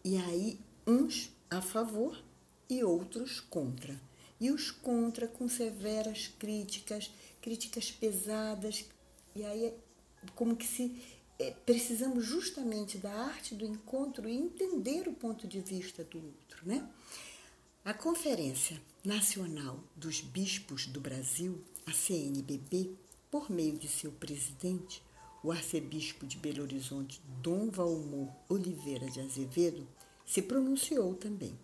E 0.05 0.19
aí, 0.19 0.61
uns 0.87 1.31
a 1.49 1.63
favor 1.63 2.23
e 2.69 2.85
outros 2.85 3.41
contra. 3.41 3.99
E 4.39 4.51
os 4.51 4.71
contra 4.71 5.27
com 5.27 5.49
severas 5.49 6.31
críticas, 6.39 7.11
críticas 7.41 7.91
pesadas, 7.91 8.85
e 9.35 9.43
aí 9.43 9.73
como 10.35 10.55
que 10.55 10.67
se 10.67 11.03
é, 11.41 11.53
precisamos 11.65 12.27
justamente 12.27 12.99
da 12.99 13.11
arte 13.11 13.55
do 13.55 13.65
encontro 13.65 14.29
e 14.29 14.37
entender 14.37 15.09
o 15.09 15.15
ponto 15.15 15.49
de 15.49 15.59
vista 15.61 16.05
do 16.05 16.19
outro, 16.19 16.61
né? 16.67 16.87
A 17.83 17.95
Conferência 17.95 18.79
Nacional 19.03 19.83
dos 19.97 20.21
Bispos 20.21 20.87
do 20.87 21.01
Brasil, 21.01 21.59
a 21.87 21.93
CNBB, 21.93 22.91
por 23.31 23.51
meio 23.51 23.79
de 23.79 23.89
seu 23.89 24.13
presidente, 24.13 25.03
o 25.43 25.51
arcebispo 25.51 26.27
de 26.27 26.37
Belo 26.37 26.63
Horizonte, 26.63 27.23
Dom 27.41 27.71
Valmor 27.71 28.29
Oliveira 28.47 29.11
de 29.11 29.21
Azevedo, 29.21 29.89
se 30.27 30.43
pronunciou 30.43 31.15
também. 31.15 31.59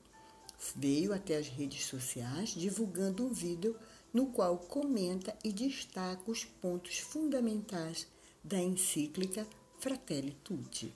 Veio 0.75 1.13
até 1.13 1.37
as 1.37 1.49
redes 1.49 1.85
sociais 1.85 2.55
divulgando 2.55 3.27
um 3.27 3.31
vídeo 3.31 3.77
no 4.11 4.29
qual 4.29 4.57
comenta 4.57 5.37
e 5.45 5.53
destaca 5.53 6.31
os 6.31 6.47
pontos 6.47 6.99
fundamentais 6.99 8.07
da 8.43 8.59
encíclica 8.59 9.47
Fratelli 9.79 10.37
Tutti. 10.43 10.93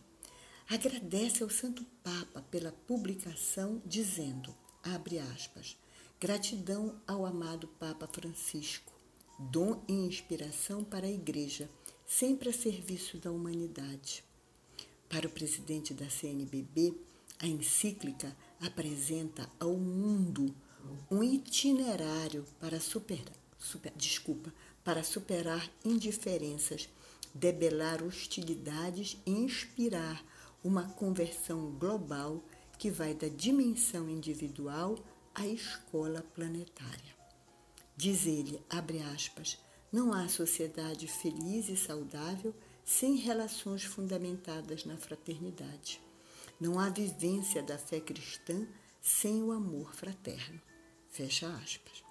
Agradece 0.69 1.43
ao 1.43 1.51
Santo 1.51 1.85
Papa 2.03 2.43
pela 2.51 2.73
publicação, 2.73 3.83
dizendo, 3.85 4.55
abre 4.83 5.19
aspas, 5.19 5.77
gratidão 6.19 7.01
ao 7.07 7.27
amado 7.27 7.69
Papa 7.69 8.09
Francisco, 8.11 8.93
dom 9.39 9.83
e 9.87 9.93
inspiração 9.93 10.83
para 10.83 11.07
a 11.07 11.11
Igreja, 11.11 11.69
sempre 12.07 12.49
a 12.49 12.53
serviço 12.53 13.19
da 13.19 13.31
humanidade. 13.31 14.25
Para 15.09 15.27
o 15.27 15.31
presidente 15.31 15.93
da 15.93 16.09
CNBB, 16.09 16.95
a 17.39 17.47
encíclica 17.47 18.37
apresenta 18.61 19.51
ao 19.59 19.75
mundo 19.75 20.55
um 21.11 21.23
itinerário 21.23 22.45
para 22.59 22.81
superar, 22.81 23.35
super, 23.59 23.93
desculpa, 23.97 24.53
para 24.83 25.03
superar 25.03 25.71
indiferenças, 25.85 26.89
debelar 27.35 28.03
hostilidades 28.03 29.17
e 29.25 29.31
inspirar 29.31 30.25
uma 30.63 30.89
conversão 30.91 31.71
global 31.73 32.43
que 32.79 32.91
vai 32.91 33.15
da 33.15 33.29
dimensão 33.29 34.09
individual 34.09 34.99
à 35.35 35.47
escola 35.47 36.25
planetária. 36.35 37.15
Diz 37.97 38.27
ele, 38.27 38.63
abre 38.69 39.01
aspas, 39.03 39.59
não 39.93 40.13
há 40.13 40.29
sociedade 40.29 41.07
feliz 41.07 41.69
e 41.69 41.77
saudável 41.77 42.55
sem 42.85 43.17
relações 43.17 43.85
fundamentadas 43.85 44.85
na 44.85 44.97
fraternidade. 44.97 46.01
Não 46.61 46.79
há 46.79 46.89
vivência 46.89 47.63
da 47.63 47.79
fé 47.79 48.01
cristã 48.01 48.67
sem 49.01 49.43
o 49.43 49.53
amor 49.53 49.95
fraterno. 49.95 50.61
Fecha 51.09 51.49
aspas. 51.57 52.03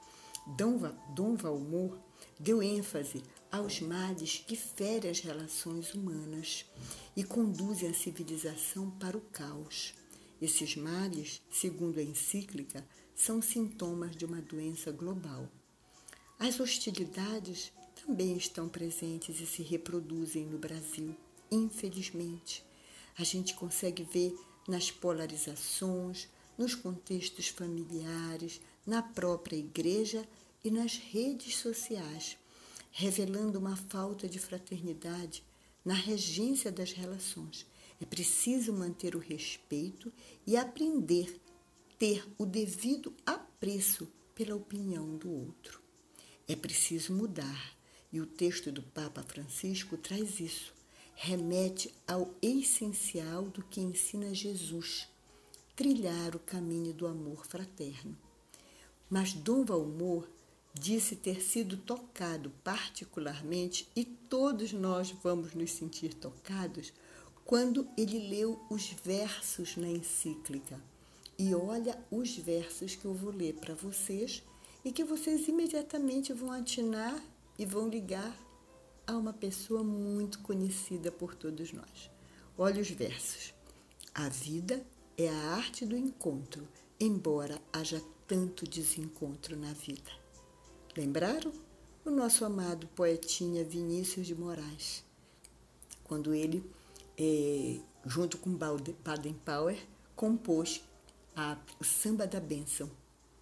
Dom 0.47 1.35
Valmor 1.35 1.97
deu 2.39 2.61
ênfase 2.63 3.23
aos 3.51 3.79
males 3.81 4.43
que 4.45 4.55
ferem 4.55 5.11
as 5.11 5.19
relações 5.19 5.93
humanas 5.93 6.65
e 7.15 7.23
conduzem 7.23 7.89
a 7.89 7.93
civilização 7.93 8.89
para 8.91 9.17
o 9.17 9.21
caos. 9.21 9.93
Esses 10.41 10.75
males, 10.75 11.41
segundo 11.51 11.99
a 11.99 12.03
encíclica, 12.03 12.85
são 13.15 13.41
sintomas 13.41 14.15
de 14.15 14.25
uma 14.25 14.41
doença 14.41 14.91
global 14.91 15.49
as 16.39 16.57
hostilidades 16.57 17.69
também 18.05 18.37
estão 18.37 18.69
presentes 18.69 19.41
e 19.41 19.45
se 19.45 19.61
reproduzem 19.61 20.45
no 20.45 20.57
Brasil, 20.57 21.13
infelizmente. 21.51 22.63
A 23.17 23.25
gente 23.25 23.53
consegue 23.55 24.03
ver 24.03 24.33
nas 24.65 24.89
polarizações, 24.89 26.29
nos 26.57 26.75
contextos 26.75 27.49
familiares, 27.49 28.61
na 28.87 29.03
própria 29.03 29.57
igreja 29.57 30.25
e 30.63 30.71
nas 30.71 30.95
redes 30.95 31.57
sociais, 31.57 32.37
revelando 32.91 33.59
uma 33.59 33.75
falta 33.75 34.27
de 34.27 34.39
fraternidade 34.39 35.43
na 35.83 35.93
regência 35.93 36.71
das 36.71 36.91
relações. 36.91 37.65
É 38.01 38.05
preciso 38.05 38.71
manter 38.73 39.15
o 39.15 39.19
respeito 39.19 40.11
e 40.45 40.55
aprender 40.55 41.39
ter 41.99 42.25
o 42.37 42.45
devido 42.45 43.13
apreço 43.25 44.07
pela 44.33 44.55
opinião 44.55 45.17
do 45.17 45.29
outro. 45.29 45.81
É 46.47 46.55
preciso 46.55 47.13
mudar, 47.13 47.77
e 48.11 48.21
o 48.21 48.25
texto 48.25 48.71
do 48.71 48.81
Papa 48.81 49.21
Francisco 49.21 49.97
traz 49.97 50.39
isso. 50.39 50.73
Remete 51.13 51.93
ao 52.07 52.33
essencial 52.41 53.43
do 53.49 53.61
que 53.61 53.81
ensina 53.81 54.33
Jesus, 54.33 55.09
trilhar 55.75 56.37
o 56.37 56.39
caminho 56.39 56.93
do 56.93 57.05
amor 57.05 57.45
fraterno. 57.45 58.17
Mas 59.09 59.33
Dom 59.33 59.65
Valmor 59.65 60.25
disse 60.73 61.15
ter 61.15 61.41
sido 61.41 61.77
tocado 61.77 62.51
particularmente, 62.63 63.87
e 63.95 64.05
todos 64.05 64.71
nós 64.71 65.11
vamos 65.23 65.53
nos 65.53 65.71
sentir 65.71 66.13
tocados, 66.13 66.93
quando 67.45 67.87
ele 67.97 68.29
leu 68.29 68.59
os 68.69 68.89
versos 69.03 69.75
na 69.75 69.87
encíclica. 69.87 70.79
E 71.37 71.55
olha 71.55 71.97
os 72.11 72.37
versos 72.37 72.95
que 72.95 73.05
eu 73.05 73.13
vou 73.13 73.31
ler 73.31 73.55
para 73.55 73.73
vocês 73.73 74.43
e 74.83 74.91
que 74.91 75.03
vocês 75.03 75.47
imediatamente 75.47 76.33
vão 76.33 76.51
atinar 76.51 77.19
e 77.57 77.65
vão 77.65 77.87
ligar 77.87 78.37
a 79.07 79.17
uma 79.17 79.33
pessoa 79.33 79.83
muito 79.83 80.39
conhecida 80.39 81.11
por 81.11 81.33
todos 81.33 81.71
nós. 81.71 82.11
Olha 82.57 82.81
os 82.81 82.89
versos. 82.89 83.53
A 84.13 84.29
vida 84.29 84.85
é 85.17 85.29
a 85.29 85.55
arte 85.55 85.85
do 85.85 85.97
encontro, 85.97 86.67
embora 86.99 87.59
haja 87.73 88.01
tanto 88.27 88.67
desencontro 88.67 89.57
na 89.57 89.73
vida. 89.73 90.18
Lembraram? 90.99 91.53
O 92.03 92.09
nosso 92.09 92.43
amado 92.43 92.87
poetinha 92.87 93.63
Vinícius 93.63 94.27
de 94.27 94.35
Moraes, 94.35 95.03
quando 96.03 96.33
ele, 96.33 96.63
é, 97.17 97.79
junto 98.05 98.37
com 98.37 98.49
Baden 98.51 99.33
Powell, 99.45 99.77
compôs 100.15 100.83
a, 101.35 101.57
o 101.79 101.83
Samba 101.83 102.27
da 102.27 102.39
Bênção 102.41 102.91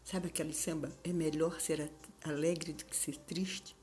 Sabe 0.03 0.27
aquele 0.27 0.53
samba? 0.53 0.89
É 1.03 1.11
melhor 1.11 1.59
ser 1.59 1.91
alegre 2.23 2.71
do 2.71 2.85
que 2.85 2.95
ser 2.95 3.17
triste? 3.17 3.75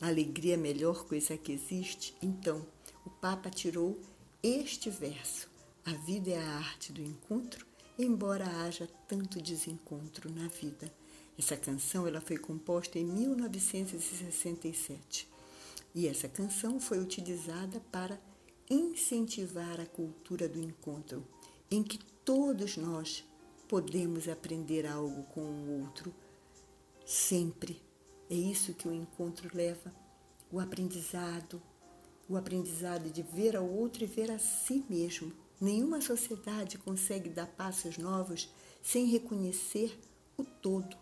A 0.00 0.06
alegria 0.06 0.52
é 0.52 0.56
a 0.56 0.60
melhor 0.60 1.04
coisa 1.04 1.36
que 1.36 1.50
existe? 1.50 2.14
Então, 2.22 2.64
o 3.04 3.10
Papa 3.10 3.50
tirou 3.50 3.98
este 4.40 4.88
verso. 4.88 5.48
A 5.84 5.92
vida 5.92 6.30
é 6.30 6.38
a 6.38 6.58
arte 6.58 6.92
do 6.92 7.02
encontro, 7.02 7.66
embora 7.98 8.46
haja 8.64 8.88
tanto 9.08 9.42
desencontro 9.42 10.30
na 10.30 10.46
vida. 10.46 10.92
Essa 11.38 11.56
canção 11.56 12.06
ela 12.06 12.20
foi 12.20 12.36
composta 12.36 12.98
em 12.98 13.04
1967 13.04 15.28
e 15.94 16.06
essa 16.06 16.28
canção 16.28 16.78
foi 16.80 16.98
utilizada 16.98 17.80
para 17.92 18.20
incentivar 18.70 19.80
a 19.80 19.86
cultura 19.86 20.48
do 20.48 20.60
encontro, 20.60 21.26
em 21.70 21.82
que 21.82 21.98
todos 22.24 22.76
nós 22.76 23.24
podemos 23.68 24.28
aprender 24.28 24.86
algo 24.86 25.24
com 25.24 25.40
o 25.40 25.82
outro 25.82 26.14
sempre. 27.04 27.82
É 28.30 28.34
isso 28.34 28.74
que 28.74 28.88
o 28.88 28.94
encontro 28.94 29.50
leva, 29.54 29.92
o 30.50 30.60
aprendizado, 30.60 31.60
o 32.28 32.36
aprendizado 32.36 33.10
de 33.10 33.22
ver 33.22 33.56
ao 33.56 33.68
outro 33.68 34.04
e 34.04 34.06
ver 34.06 34.30
a 34.30 34.38
si 34.38 34.84
mesmo. 34.88 35.32
Nenhuma 35.60 36.00
sociedade 36.00 36.78
consegue 36.78 37.28
dar 37.28 37.46
passos 37.46 37.98
novos 37.98 38.48
sem 38.82 39.06
reconhecer 39.06 39.98
o 40.36 40.44
todo, 40.44 40.96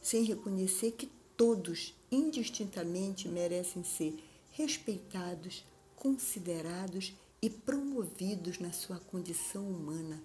sem 0.00 0.24
reconhecer 0.24 0.92
que 0.92 1.10
todos, 1.36 1.94
indistintamente, 2.10 3.28
merecem 3.28 3.84
ser 3.84 4.18
respeitados, 4.52 5.64
considerados 5.94 7.14
e 7.40 7.48
promovidos 7.48 8.58
na 8.58 8.72
sua 8.72 8.98
condição 8.98 9.68
humana 9.68 10.22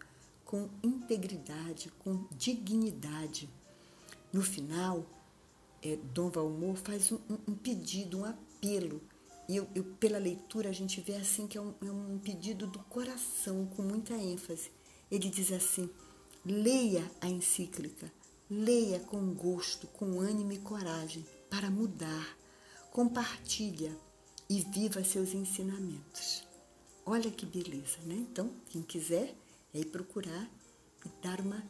com 0.53 0.69
integridade, 0.83 1.91
com 1.99 2.27
dignidade. 2.31 3.49
No 4.31 4.41
final, 4.41 5.05
é, 5.81 5.95
Dom 6.13 6.29
Valmor 6.29 6.75
faz 6.75 7.11
um, 7.11 7.19
um, 7.47 7.55
pedido, 7.55 8.19
um 8.19 8.25
apelo. 8.25 9.01
E 9.49 9.55
eu, 9.55 9.67
eu, 9.75 9.83
pela 9.99 10.17
leitura 10.17 10.69
a 10.69 10.73
gente 10.73 11.01
vê 11.01 11.15
assim 11.15 11.47
que 11.47 11.57
é 11.57 11.61
um, 11.61 11.73
é 11.81 11.91
um 11.91 12.19
pedido 12.19 12.67
do 12.67 12.79
coração, 12.79 13.65
com 13.75 13.81
muita 13.81 14.13
ênfase. 14.13 14.71
Ele 15.11 15.29
diz 15.29 15.51
assim: 15.51 15.89
leia 16.45 17.03
a 17.19 17.27
encíclica, 17.27 18.11
leia 18.53 18.99
com 18.99 19.33
gosto, 19.33 19.87
com 19.87 20.19
ânimo 20.19 20.51
e 20.51 20.59
coragem 20.59 21.25
para 21.49 21.71
mudar. 21.71 22.37
Compartilha 22.91 23.95
e 24.49 24.61
viva 24.61 25.03
seus 25.03 25.33
ensinamentos. 25.33 26.43
Olha 27.05 27.31
que 27.31 27.45
beleza, 27.45 27.97
né? 28.05 28.15
Então, 28.15 28.51
quem 28.69 28.83
quiser, 28.83 29.35
é 29.73 29.79
ir 29.79 29.85
procurar 29.85 30.49
e 31.03 31.09
dar 31.21 31.41
uma 31.41 31.63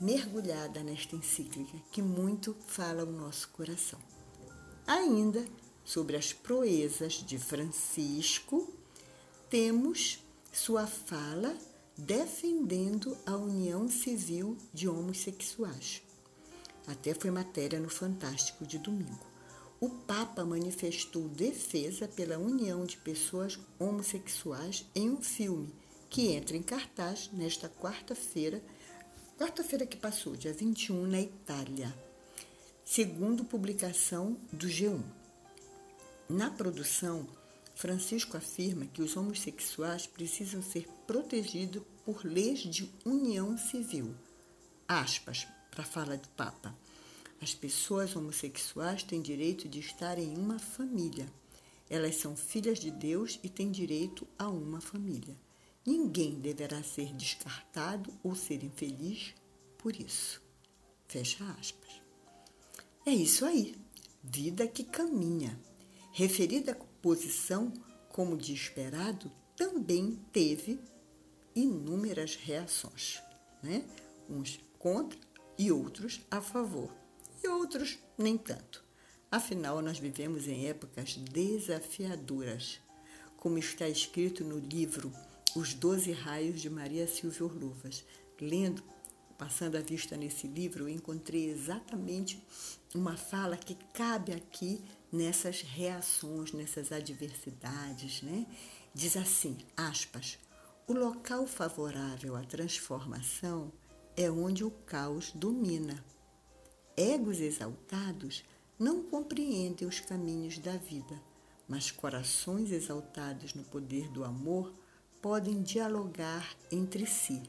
mergulhada 0.00 0.82
nesta 0.82 1.14
encíclica 1.14 1.78
que 1.92 2.00
muito 2.00 2.56
fala 2.66 3.04
o 3.04 3.12
nosso 3.12 3.48
coração. 3.50 4.00
Ainda 4.86 5.44
sobre 5.84 6.16
as 6.16 6.32
proezas 6.32 7.14
de 7.14 7.38
Francisco, 7.38 8.72
temos 9.50 10.24
sua 10.50 10.86
fala 10.86 11.54
defendendo 11.96 13.16
a 13.26 13.36
união 13.36 13.88
civil 13.88 14.56
de 14.72 14.88
homossexuais. 14.88 16.02
Até 16.90 17.14
foi 17.14 17.30
matéria 17.30 17.78
no 17.78 17.88
Fantástico 17.88 18.66
de 18.66 18.76
domingo. 18.76 19.24
O 19.78 19.88
Papa 19.88 20.44
manifestou 20.44 21.28
defesa 21.28 22.08
pela 22.08 22.36
união 22.36 22.84
de 22.84 22.96
pessoas 22.96 23.56
homossexuais 23.78 24.84
em 24.92 25.08
um 25.08 25.22
filme 25.22 25.72
que 26.08 26.32
entra 26.32 26.56
em 26.56 26.62
cartaz 26.62 27.30
nesta 27.32 27.68
quarta-feira, 27.68 28.60
quarta-feira 29.38 29.86
que 29.86 29.96
passou, 29.96 30.34
dia 30.34 30.52
21, 30.52 31.06
na 31.06 31.20
Itália, 31.20 31.94
segundo 32.84 33.44
publicação 33.44 34.36
do 34.52 34.66
G1. 34.66 35.00
Na 36.28 36.50
produção, 36.50 37.24
Francisco 37.76 38.36
afirma 38.36 38.84
que 38.86 39.00
os 39.00 39.16
homossexuais 39.16 40.08
precisam 40.08 40.60
ser 40.60 40.88
protegidos 41.06 41.84
por 42.04 42.24
leis 42.24 42.58
de 42.58 42.92
união 43.06 43.56
civil. 43.56 44.12
Aspas, 44.88 45.46
para 45.80 45.84
fala 45.84 46.16
do 46.16 46.28
Papa. 46.30 46.76
As 47.40 47.54
pessoas 47.54 48.14
homossexuais 48.14 49.02
têm 49.02 49.22
direito 49.22 49.66
de 49.66 49.80
estar 49.80 50.18
em 50.18 50.36
uma 50.36 50.58
família. 50.58 51.26
Elas 51.88 52.16
são 52.16 52.36
filhas 52.36 52.78
de 52.78 52.90
Deus 52.90 53.40
e 53.42 53.48
têm 53.48 53.70
direito 53.70 54.26
a 54.38 54.48
uma 54.48 54.80
família. 54.80 55.34
Ninguém 55.86 56.38
deverá 56.38 56.82
ser 56.82 57.14
descartado 57.14 58.12
ou 58.22 58.34
ser 58.34 58.62
infeliz 58.62 59.34
por 59.78 59.98
isso. 59.98 60.42
Fecha 61.08 61.42
aspas. 61.58 61.90
É 63.06 63.10
isso 63.10 63.46
aí. 63.46 63.74
Vida 64.22 64.68
que 64.68 64.84
caminha. 64.84 65.58
Referida 66.12 66.76
posição, 67.00 67.72
como 68.10 68.36
de 68.36 68.52
esperado, 68.52 69.32
também 69.56 70.20
teve 70.30 70.78
inúmeras 71.54 72.36
reações, 72.36 73.22
né? 73.62 73.82
uns 74.28 74.60
contra 74.78 75.29
e 75.60 75.70
outros 75.70 76.22
a 76.30 76.40
favor, 76.40 76.90
e 77.44 77.48
outros 77.48 77.98
nem 78.16 78.38
tanto. 78.38 78.82
Afinal, 79.30 79.82
nós 79.82 79.98
vivemos 79.98 80.48
em 80.48 80.66
épocas 80.66 81.16
desafiadoras, 81.18 82.80
como 83.36 83.58
está 83.58 83.86
escrito 83.86 84.42
no 84.42 84.58
livro 84.58 85.12
Os 85.54 85.74
Doze 85.74 86.12
Raios 86.12 86.62
de 86.62 86.70
Maria 86.70 87.06
Silvia 87.06 87.44
Orluvas. 87.44 88.02
Lendo, 88.40 88.82
passando 89.36 89.76
a 89.76 89.82
vista 89.82 90.16
nesse 90.16 90.48
livro, 90.48 90.84
eu 90.84 90.88
encontrei 90.88 91.50
exatamente 91.50 92.42
uma 92.94 93.18
fala 93.18 93.54
que 93.54 93.76
cabe 93.92 94.32
aqui 94.32 94.82
nessas 95.12 95.60
reações, 95.60 96.54
nessas 96.54 96.90
adversidades, 96.90 98.22
né? 98.22 98.46
Diz 98.94 99.14
assim, 99.14 99.58
aspas, 99.76 100.38
o 100.86 100.94
local 100.94 101.46
favorável 101.46 102.34
à 102.34 102.42
transformação 102.44 103.70
é 104.16 104.30
onde 104.30 104.64
o 104.64 104.70
caos 104.70 105.32
domina. 105.32 106.04
Egos 106.96 107.40
exaltados 107.40 108.44
não 108.78 109.02
compreendem 109.02 109.86
os 109.86 110.00
caminhos 110.00 110.58
da 110.58 110.76
vida, 110.76 111.20
mas 111.68 111.90
corações 111.90 112.72
exaltados 112.72 113.54
no 113.54 113.62
poder 113.64 114.08
do 114.08 114.24
amor 114.24 114.72
podem 115.20 115.62
dialogar 115.62 116.56
entre 116.70 117.06
si. 117.06 117.42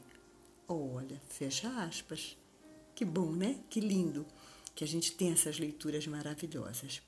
Olha, 0.68 1.20
fecha 1.28 1.68
aspas. 1.82 2.36
Que 2.94 3.04
bom, 3.04 3.32
né? 3.32 3.58
Que 3.68 3.80
lindo 3.80 4.26
que 4.74 4.84
a 4.84 4.86
gente 4.86 5.12
tem 5.12 5.32
essas 5.32 5.58
leituras 5.58 6.06
maravilhosas. 6.06 7.02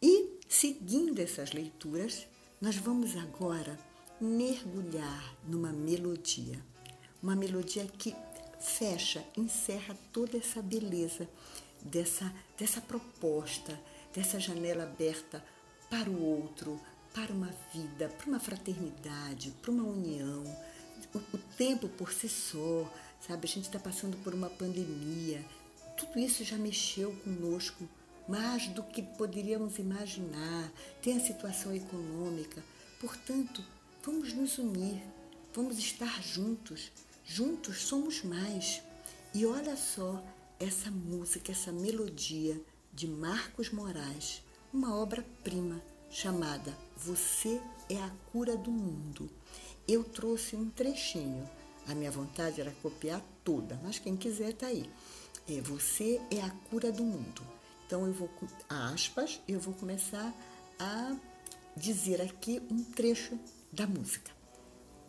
E, 0.00 0.38
seguindo 0.48 1.20
essas 1.20 1.52
leituras, 1.52 2.26
nós 2.60 2.76
vamos 2.76 3.16
agora 3.16 3.78
mergulhar 4.20 5.36
numa 5.48 5.72
melodia. 5.72 6.64
Uma 7.22 7.34
melodia 7.34 7.84
que 7.86 8.14
fecha, 8.62 9.24
encerra 9.36 9.96
toda 10.12 10.38
essa 10.38 10.62
beleza 10.62 11.28
dessa, 11.82 12.32
dessa 12.58 12.80
proposta, 12.80 13.78
dessa 14.14 14.38
janela 14.38 14.84
aberta 14.84 15.44
para 15.90 16.08
o 16.08 16.22
outro, 16.22 16.80
para 17.12 17.32
uma 17.32 17.52
vida, 17.74 18.08
para 18.08 18.28
uma 18.28 18.40
fraternidade, 18.40 19.50
para 19.60 19.70
uma 19.70 19.84
união. 19.84 20.44
O, 21.14 21.36
o 21.36 21.38
tempo 21.56 21.88
por 21.88 22.12
si 22.12 22.28
só, 22.28 22.90
sabe? 23.20 23.46
A 23.46 23.48
gente 23.48 23.64
está 23.64 23.78
passando 23.78 24.16
por 24.18 24.32
uma 24.32 24.48
pandemia. 24.48 25.44
Tudo 25.96 26.18
isso 26.18 26.44
já 26.44 26.56
mexeu 26.56 27.14
conosco 27.24 27.86
mais 28.28 28.68
do 28.68 28.82
que 28.82 29.02
poderíamos 29.02 29.78
imaginar, 29.78 30.72
tem 31.02 31.16
a 31.16 31.20
situação 31.20 31.74
econômica. 31.74 32.62
Portanto, 33.00 33.64
vamos 34.02 34.32
nos 34.32 34.58
unir, 34.58 35.02
vamos 35.52 35.78
estar 35.78 36.22
juntos. 36.22 36.92
Juntos 37.34 37.78
somos 37.78 38.22
mais. 38.22 38.82
E 39.32 39.46
olha 39.46 39.74
só 39.74 40.22
essa 40.60 40.90
música, 40.90 41.50
essa 41.50 41.72
melodia 41.72 42.60
de 42.92 43.08
Marcos 43.08 43.70
Moraes, 43.70 44.42
uma 44.70 44.94
obra-prima 44.94 45.80
chamada 46.10 46.76
Você 46.94 47.58
é 47.88 47.96
a 47.96 48.12
cura 48.30 48.54
do 48.54 48.70
mundo. 48.70 49.30
Eu 49.88 50.04
trouxe 50.04 50.56
um 50.56 50.68
trechinho. 50.68 51.48
A 51.88 51.94
minha 51.94 52.10
vontade 52.10 52.60
era 52.60 52.70
copiar 52.82 53.24
toda, 53.42 53.80
mas 53.82 53.98
quem 53.98 54.14
quiser 54.14 54.50
está 54.50 54.66
aí. 54.66 54.84
É 55.48 55.58
Você 55.62 56.20
é 56.30 56.42
a 56.42 56.50
cura 56.68 56.92
do 56.92 57.02
mundo. 57.02 57.40
Então 57.86 58.06
eu 58.06 58.12
vou, 58.12 58.28
aspas, 58.68 59.40
eu 59.48 59.58
vou 59.58 59.72
começar 59.72 60.34
a 60.78 61.16
dizer 61.74 62.20
aqui 62.20 62.60
um 62.70 62.84
trecho 62.84 63.38
da 63.72 63.86
música. 63.86 64.30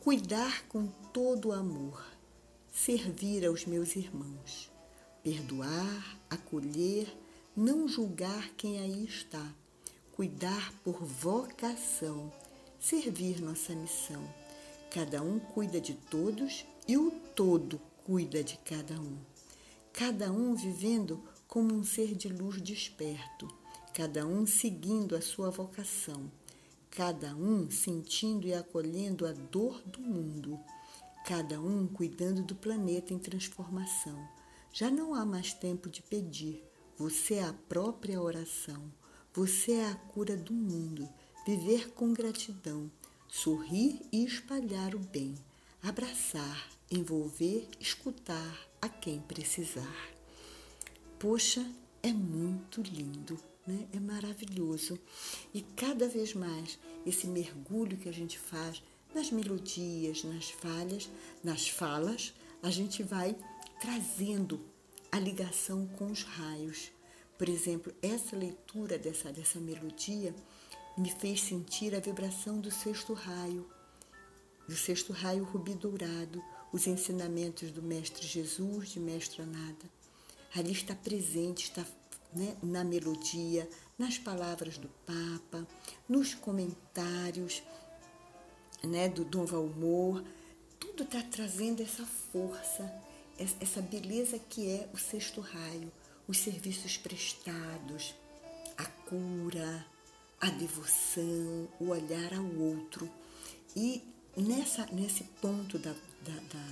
Cuidar 0.02 0.66
com 0.68 0.88
todo 1.14 1.50
o 1.50 1.54
amor, 1.54 2.13
servir 2.74 3.46
aos 3.46 3.68
meus 3.68 3.96
irmãos, 3.96 4.72
perdoar, 5.22 6.20
acolher, 6.28 7.08
não 7.56 7.88
julgar 7.88 8.50
quem 8.58 8.80
aí 8.80 9.06
está, 9.06 9.54
cuidar 10.12 10.74
por 10.84 11.06
vocação, 11.06 12.34
servir 12.80 13.40
nossa 13.40 13.76
missão. 13.76 14.28
Cada 14.90 15.22
um 15.22 15.40
cuida 15.40 15.80
de 15.80 15.94
todos 15.94 16.66
e 16.88 16.98
o 16.98 17.12
todo 17.36 17.80
cuida 18.04 18.44
de 18.44 18.58
cada 18.58 19.00
um. 19.00 19.18
Cada 19.94 20.32
um 20.32 20.56
vivendo 20.56 21.24
como 21.48 21.76
um 21.76 21.84
ser 21.84 22.16
de 22.16 22.28
luz 22.28 22.60
desperto, 22.60 23.48
cada 23.94 24.26
um 24.26 24.48
seguindo 24.48 25.16
a 25.16 25.22
sua 25.22 25.52
vocação, 25.52 26.30
cada 26.90 27.36
um 27.36 27.70
sentindo 27.70 28.48
e 28.48 28.54
acolhendo 28.54 29.28
a 29.28 29.32
dor 29.32 29.80
do 29.84 30.02
mundo, 30.02 30.60
cada 31.26 31.60
um 31.62 31.88
cuidando 31.88 32.44
do 32.44 32.54
planeta 32.54 33.14
em 33.14 33.20
transformação. 33.20 34.28
Já 34.72 34.92
não 34.92 35.14
há 35.14 35.26
mais 35.26 35.54
tempo 35.54 35.90
de 35.90 36.02
pedir, 36.02 36.64
você 36.98 37.36
é 37.36 37.44
a 37.44 37.54
própria 37.54 38.22
oração, 38.22 38.92
você 39.34 39.74
é 39.74 39.90
a 39.90 39.96
cura 39.96 40.36
do 40.36 40.54
mundo, 40.54 41.08
viver 41.46 41.92
com 41.92 42.12
gratidão, 42.14 42.92
sorrir 43.28 44.02
e 44.12 44.26
espalhar 44.26 44.96
o 44.96 45.00
bem, 45.00 45.36
abraçar, 45.82 46.70
envolver, 46.92 47.68
escutar 47.80 48.68
a 48.82 48.90
quem 48.90 49.22
precisar. 49.22 50.12
Poxa, 51.18 51.66
é 52.02 52.12
muito 52.12 52.82
lindo, 52.82 53.40
né? 53.66 53.88
é 53.94 54.00
maravilhoso. 54.00 55.00
E 55.54 55.62
cada 55.62 56.08
vez 56.08 56.34
mais 56.34 56.78
esse 57.06 57.28
mergulho 57.28 57.98
que 57.98 58.10
a 58.10 58.14
gente 58.14 58.38
faz 58.38 58.84
nas 59.14 59.32
melodias, 59.32 60.24
nas 60.24 60.50
falhas, 60.50 61.10
nas 61.44 61.70
falas, 61.70 62.34
a 62.62 62.70
gente 62.70 63.04
vai 63.04 63.36
trazendo 63.80 64.62
a 65.12 65.20
ligação 65.20 65.88
com 65.98 66.12
os 66.12 66.24
raios. 66.24 66.92
Por 67.38 67.50
exemplo, 67.50 67.94
essa 68.02 68.36
leitura 68.36 68.98
dessa, 68.98 69.32
dessa 69.32 69.60
melodia 69.60 70.34
me 70.98 71.12
fez 71.12 71.42
sentir 71.42 71.94
a 71.96 72.00
vibração 72.00 72.60
do 72.60 72.72
sexto 72.72 73.14
raio, 73.14 73.70
do 74.68 74.76
sexto 74.76 75.12
raio 75.12 75.44
rubi 75.44 75.74
dourado, 75.74 76.42
os 76.72 76.88
ensinamentos 76.88 77.72
do 77.72 77.82
Mestre 77.82 78.26
Jesus, 78.26 78.90
de 78.90 79.00
Mestre 79.00 79.42
Anada 79.42 80.04
ali 80.56 80.72
está 80.72 80.96
presente, 80.96 81.64
está 81.64 81.86
né, 82.34 82.56
na 82.62 82.84
melodia, 82.84 83.68
nas 83.98 84.18
palavras 84.18 84.78
do 84.78 84.88
Papa, 85.06 85.68
nos 86.08 86.34
comentários 86.34 87.64
né, 88.86 89.10
do 89.10 89.24
Dom 89.24 89.46
Valmor. 89.46 90.24
Tudo 90.80 91.04
está 91.04 91.22
trazendo 91.22 91.82
essa 91.82 92.06
força, 92.06 92.94
essa 93.38 93.82
beleza 93.82 94.38
que 94.38 94.70
é 94.70 94.90
o 94.94 94.98
sexto 94.98 95.42
raio, 95.42 95.92
os 96.28 96.38
serviços 96.38 96.98
prestados, 96.98 98.14
a 98.78 98.86
cura, 98.86 99.86
a 100.40 100.50
devoção, 100.50 101.68
o 101.80 101.90
olhar 101.90 102.34
ao 102.34 102.46
outro. 102.46 103.10
E 103.76 104.04
nessa, 104.36 104.86
nesse 104.88 105.24
ponto 105.42 105.80
da, 105.80 105.94
da, 106.22 106.34
da 106.34 106.66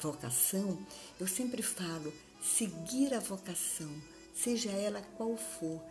vocação, 0.00 0.78
eu 1.18 1.26
sempre 1.26 1.62
falo 1.62 2.12
seguir 2.40 3.12
a 3.12 3.20
vocação, 3.20 3.90
seja 4.34 4.70
ela 4.70 5.02
qual 5.16 5.36
for, 5.36 5.82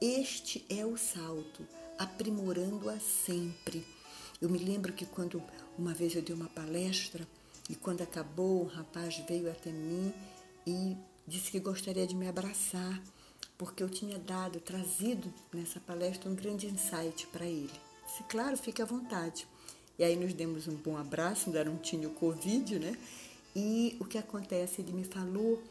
este 0.00 0.64
é 0.68 0.84
o 0.84 0.96
salto, 0.96 1.66
aprimorando-a 1.98 2.98
sempre. 3.00 3.84
Eu 4.40 4.50
me 4.50 4.58
lembro 4.58 4.92
que 4.92 5.06
quando 5.06 5.42
uma 5.78 5.94
vez 5.94 6.14
eu 6.14 6.22
dei 6.22 6.34
uma 6.34 6.48
palestra 6.48 7.26
e 7.70 7.74
quando 7.74 8.02
acabou, 8.02 8.64
um 8.64 8.66
rapaz 8.66 9.16
veio 9.26 9.50
até 9.50 9.70
mim 9.70 10.12
e 10.66 10.96
disse 11.26 11.50
que 11.50 11.58
gostaria 11.58 12.06
de 12.06 12.14
me 12.14 12.28
abraçar, 12.28 13.02
porque 13.56 13.82
eu 13.82 13.88
tinha 13.88 14.18
dado, 14.18 14.60
trazido 14.60 15.32
nessa 15.52 15.80
palestra 15.80 16.28
um 16.30 16.34
grande 16.34 16.66
insight 16.66 17.26
para 17.28 17.46
ele. 17.46 17.72
Disse, 18.06 18.22
claro, 18.24 18.56
fique 18.58 18.82
à 18.82 18.84
vontade. 18.84 19.48
E 19.98 20.04
aí 20.04 20.14
nos 20.16 20.34
demos 20.34 20.68
um 20.68 20.74
bom 20.74 20.98
abraço, 20.98 21.46
ainda 21.46 21.64
não 21.64 21.78
tinha 21.78 22.06
o 22.06 22.12
Covid, 22.12 22.78
né? 22.78 22.96
E 23.54 23.96
o 23.98 24.04
que 24.04 24.18
acontece? 24.18 24.82
Ele 24.82 24.92
me 24.92 25.04
falou 25.04 25.62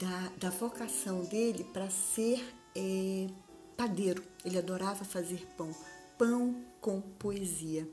da, 0.00 0.32
da 0.38 0.50
vocação 0.50 1.24
dele 1.24 1.62
para 1.62 1.90
ser 1.90 2.42
é, 2.74 3.26
padeiro. 3.76 4.24
Ele 4.42 4.56
adorava 4.56 5.04
fazer 5.04 5.46
pão, 5.58 5.74
pão 6.16 6.64
com 6.80 7.02
poesia. 7.02 7.86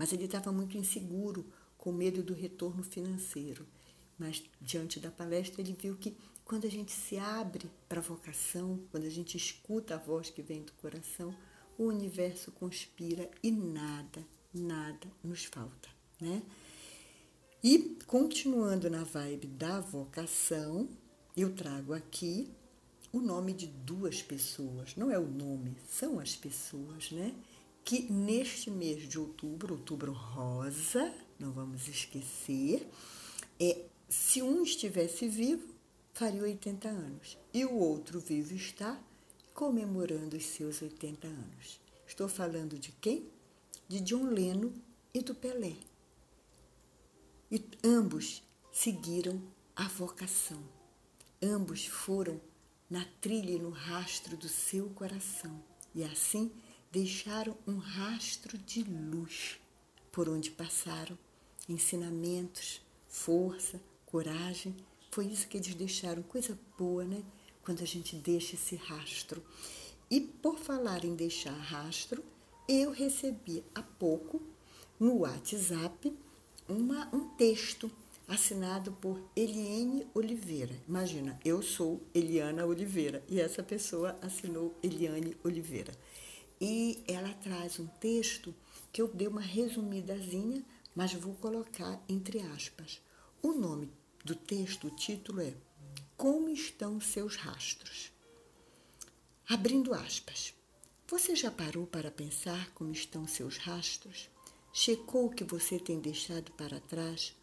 Mas 0.00 0.14
ele 0.14 0.24
estava 0.24 0.50
muito 0.50 0.78
inseguro, 0.78 1.44
com 1.76 1.92
medo 1.92 2.22
do 2.22 2.32
retorno 2.32 2.82
financeiro. 2.82 3.66
Mas 4.18 4.42
diante 4.58 4.98
da 4.98 5.10
palestra 5.10 5.60
ele 5.60 5.76
viu 5.78 5.94
que 5.94 6.16
quando 6.42 6.66
a 6.66 6.70
gente 6.70 6.90
se 6.90 7.18
abre 7.18 7.70
para 7.86 7.98
a 7.98 8.02
vocação, 8.02 8.80
quando 8.90 9.04
a 9.04 9.10
gente 9.10 9.36
escuta 9.36 9.96
a 9.96 9.98
voz 9.98 10.30
que 10.30 10.40
vem 10.40 10.62
do 10.62 10.72
coração, 10.72 11.36
o 11.76 11.84
universo 11.84 12.50
conspira 12.52 13.30
e 13.42 13.50
nada, 13.50 14.26
nada 14.54 15.06
nos 15.22 15.44
falta, 15.44 15.90
né? 16.18 16.42
E 17.62 17.98
continuando 18.06 18.88
na 18.88 19.04
vibe 19.04 19.48
da 19.48 19.80
vocação, 19.80 20.88
eu 21.36 21.54
trago 21.54 21.92
aqui 21.92 22.50
o 23.12 23.20
nome 23.20 23.52
de 23.52 23.66
duas 23.66 24.22
pessoas, 24.22 24.96
não 24.96 25.10
é 25.10 25.18
o 25.18 25.28
nome, 25.28 25.76
são 25.86 26.18
as 26.18 26.34
pessoas, 26.34 27.10
né? 27.10 27.34
Que 27.90 28.02
neste 28.02 28.70
mês 28.70 29.08
de 29.08 29.18
outubro, 29.18 29.74
outubro 29.74 30.12
rosa, 30.12 31.12
não 31.40 31.50
vamos 31.50 31.88
esquecer, 31.88 32.88
é, 33.58 33.84
se 34.08 34.40
um 34.40 34.62
estivesse 34.62 35.26
vivo, 35.26 35.74
faria 36.12 36.42
80 36.42 36.88
anos, 36.88 37.36
e 37.52 37.64
o 37.64 37.74
outro 37.74 38.20
vivo 38.20 38.54
está 38.54 38.96
comemorando 39.52 40.36
os 40.36 40.44
seus 40.44 40.80
80 40.80 41.26
anos. 41.26 41.80
Estou 42.06 42.28
falando 42.28 42.78
de 42.78 42.92
quem? 42.92 43.28
De 43.88 43.98
John 43.98 44.26
Lennon 44.26 44.70
e 45.12 45.20
do 45.20 45.34
Pelé. 45.34 45.74
E 47.50 47.60
ambos 47.82 48.40
seguiram 48.70 49.42
a 49.74 49.88
vocação. 49.88 50.62
Ambos 51.42 51.86
foram 51.86 52.40
na 52.88 53.04
trilha 53.20 53.50
e 53.50 53.58
no 53.58 53.70
rastro 53.70 54.36
do 54.36 54.48
seu 54.48 54.90
coração 54.90 55.60
e 55.92 56.04
assim 56.04 56.52
deixaram 56.90 57.56
um 57.66 57.76
rastro 57.76 58.58
de 58.58 58.82
luz 58.82 59.60
por 60.10 60.28
onde 60.28 60.50
passaram 60.50 61.16
ensinamentos, 61.68 62.82
força, 63.08 63.80
coragem. 64.04 64.74
Foi 65.10 65.26
isso 65.26 65.46
que 65.48 65.56
eles 65.56 65.74
deixaram, 65.74 66.22
coisa 66.22 66.58
boa, 66.76 67.04
né? 67.04 67.22
Quando 67.62 67.82
a 67.82 67.86
gente 67.86 68.16
deixa 68.16 68.56
esse 68.56 68.74
rastro. 68.76 69.42
E 70.10 70.20
por 70.20 70.58
falar 70.58 71.04
em 71.04 71.14
deixar 71.14 71.52
rastro, 71.52 72.24
eu 72.68 72.90
recebi 72.90 73.62
há 73.74 73.82
pouco 73.82 74.42
no 74.98 75.18
WhatsApp 75.18 76.12
uma, 76.68 77.08
um 77.14 77.28
texto 77.30 77.90
assinado 78.26 78.92
por 78.92 79.20
Eliane 79.34 80.06
Oliveira. 80.14 80.74
Imagina, 80.88 81.38
eu 81.44 81.62
sou 81.62 82.00
Eliana 82.14 82.64
Oliveira 82.64 83.22
e 83.28 83.40
essa 83.40 83.62
pessoa 83.62 84.16
assinou 84.22 84.76
Eliane 84.82 85.36
Oliveira. 85.44 85.92
E 86.60 87.02
ela 87.08 87.32
traz 87.34 87.80
um 87.80 87.86
texto 87.86 88.54
que 88.92 89.00
eu 89.00 89.08
dei 89.08 89.26
uma 89.26 89.40
resumidazinha, 89.40 90.62
mas 90.94 91.14
vou 91.14 91.34
colocar 91.36 91.98
entre 92.06 92.40
aspas. 92.40 93.00
O 93.42 93.52
nome 93.52 93.90
do 94.22 94.34
texto, 94.34 94.88
o 94.88 94.90
título 94.90 95.40
é 95.40 95.54
Como 96.18 96.50
estão 96.50 97.00
seus 97.00 97.36
rastros? 97.36 98.12
Abrindo 99.48 99.94
aspas. 99.94 100.54
Você 101.08 101.34
já 101.34 101.50
parou 101.50 101.86
para 101.86 102.10
pensar 102.10 102.70
como 102.74 102.92
estão 102.92 103.26
seus 103.26 103.56
rastros? 103.56 104.28
Checou 104.72 105.26
o 105.26 105.30
que 105.30 105.42
você 105.42 105.78
tem 105.78 105.98
deixado 105.98 106.52
para 106.52 106.78
trás? 106.78 107.34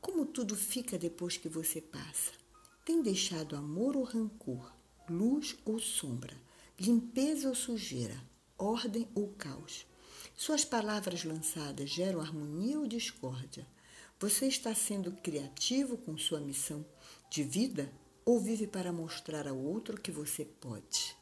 Como 0.00 0.24
tudo 0.24 0.56
fica 0.56 0.98
depois 0.98 1.36
que 1.36 1.48
você 1.48 1.80
passa? 1.82 2.32
Tem 2.84 3.02
deixado 3.02 3.56
amor 3.56 3.94
ou 3.94 4.04
rancor, 4.04 4.72
luz 5.08 5.54
ou 5.64 5.78
sombra, 5.78 6.36
limpeza 6.78 7.48
ou 7.48 7.54
sujeira, 7.54 8.20
ordem 8.58 9.08
ou 9.14 9.28
caos? 9.38 9.86
Suas 10.36 10.64
palavras 10.64 11.24
lançadas 11.24 11.90
geram 11.90 12.20
harmonia 12.20 12.78
ou 12.78 12.86
discórdia? 12.86 13.66
Você 14.18 14.46
está 14.46 14.74
sendo 14.74 15.12
criativo 15.12 15.96
com 15.96 16.16
sua 16.16 16.40
missão 16.40 16.84
de 17.30 17.42
vida 17.42 17.92
ou 18.24 18.40
vive 18.40 18.66
para 18.66 18.92
mostrar 18.92 19.46
ao 19.46 19.58
outro 19.58 20.00
que 20.00 20.10
você 20.10 20.44
pode? 20.44 21.16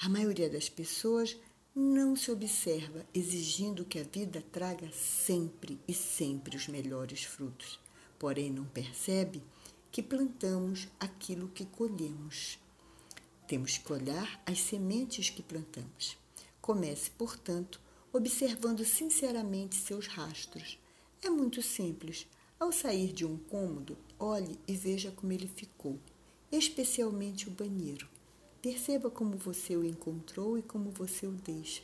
A 0.00 0.08
maioria 0.08 0.48
das 0.48 0.68
pessoas 0.68 1.36
não 1.74 2.14
se 2.16 2.30
observa 2.30 3.06
exigindo 3.14 3.84
que 3.84 3.98
a 3.98 4.04
vida 4.04 4.42
traga 4.52 4.90
sempre 4.92 5.80
e 5.86 5.94
sempre 5.94 6.56
os 6.56 6.68
melhores 6.68 7.24
frutos 7.24 7.78
porém 8.18 8.50
não 8.50 8.64
percebe 8.64 9.42
que 9.90 10.02
plantamos 10.02 10.88
aquilo 10.98 11.48
que 11.48 11.64
colhemos. 11.64 12.58
Temos 13.46 13.78
que 13.78 13.92
olhar 13.92 14.42
as 14.44 14.60
sementes 14.60 15.30
que 15.30 15.42
plantamos. 15.42 16.18
Comece, 16.68 17.10
portanto, 17.12 17.80
observando 18.12 18.84
sinceramente 18.84 19.74
seus 19.74 20.06
rastros. 20.06 20.78
É 21.22 21.30
muito 21.30 21.62
simples. 21.62 22.26
Ao 22.60 22.70
sair 22.70 23.10
de 23.10 23.24
um 23.24 23.38
cômodo, 23.38 23.96
olhe 24.18 24.60
e 24.68 24.76
veja 24.76 25.10
como 25.10 25.32
ele 25.32 25.48
ficou, 25.48 25.98
especialmente 26.52 27.48
o 27.48 27.50
banheiro. 27.50 28.06
Perceba 28.60 29.10
como 29.10 29.38
você 29.38 29.78
o 29.78 29.82
encontrou 29.82 30.58
e 30.58 30.62
como 30.62 30.90
você 30.90 31.26
o 31.26 31.32
deixa. 31.32 31.80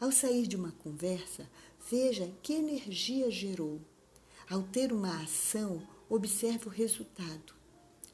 Ao 0.00 0.10
sair 0.10 0.48
de 0.48 0.56
uma 0.56 0.72
conversa, 0.72 1.48
veja 1.88 2.28
que 2.42 2.54
energia 2.54 3.30
gerou 3.30 3.80
ao 4.50 4.64
ter 4.64 4.92
uma 4.92 5.22
ação, 5.22 5.80
observe 6.08 6.66
o 6.66 6.72
resultado. 6.72 7.54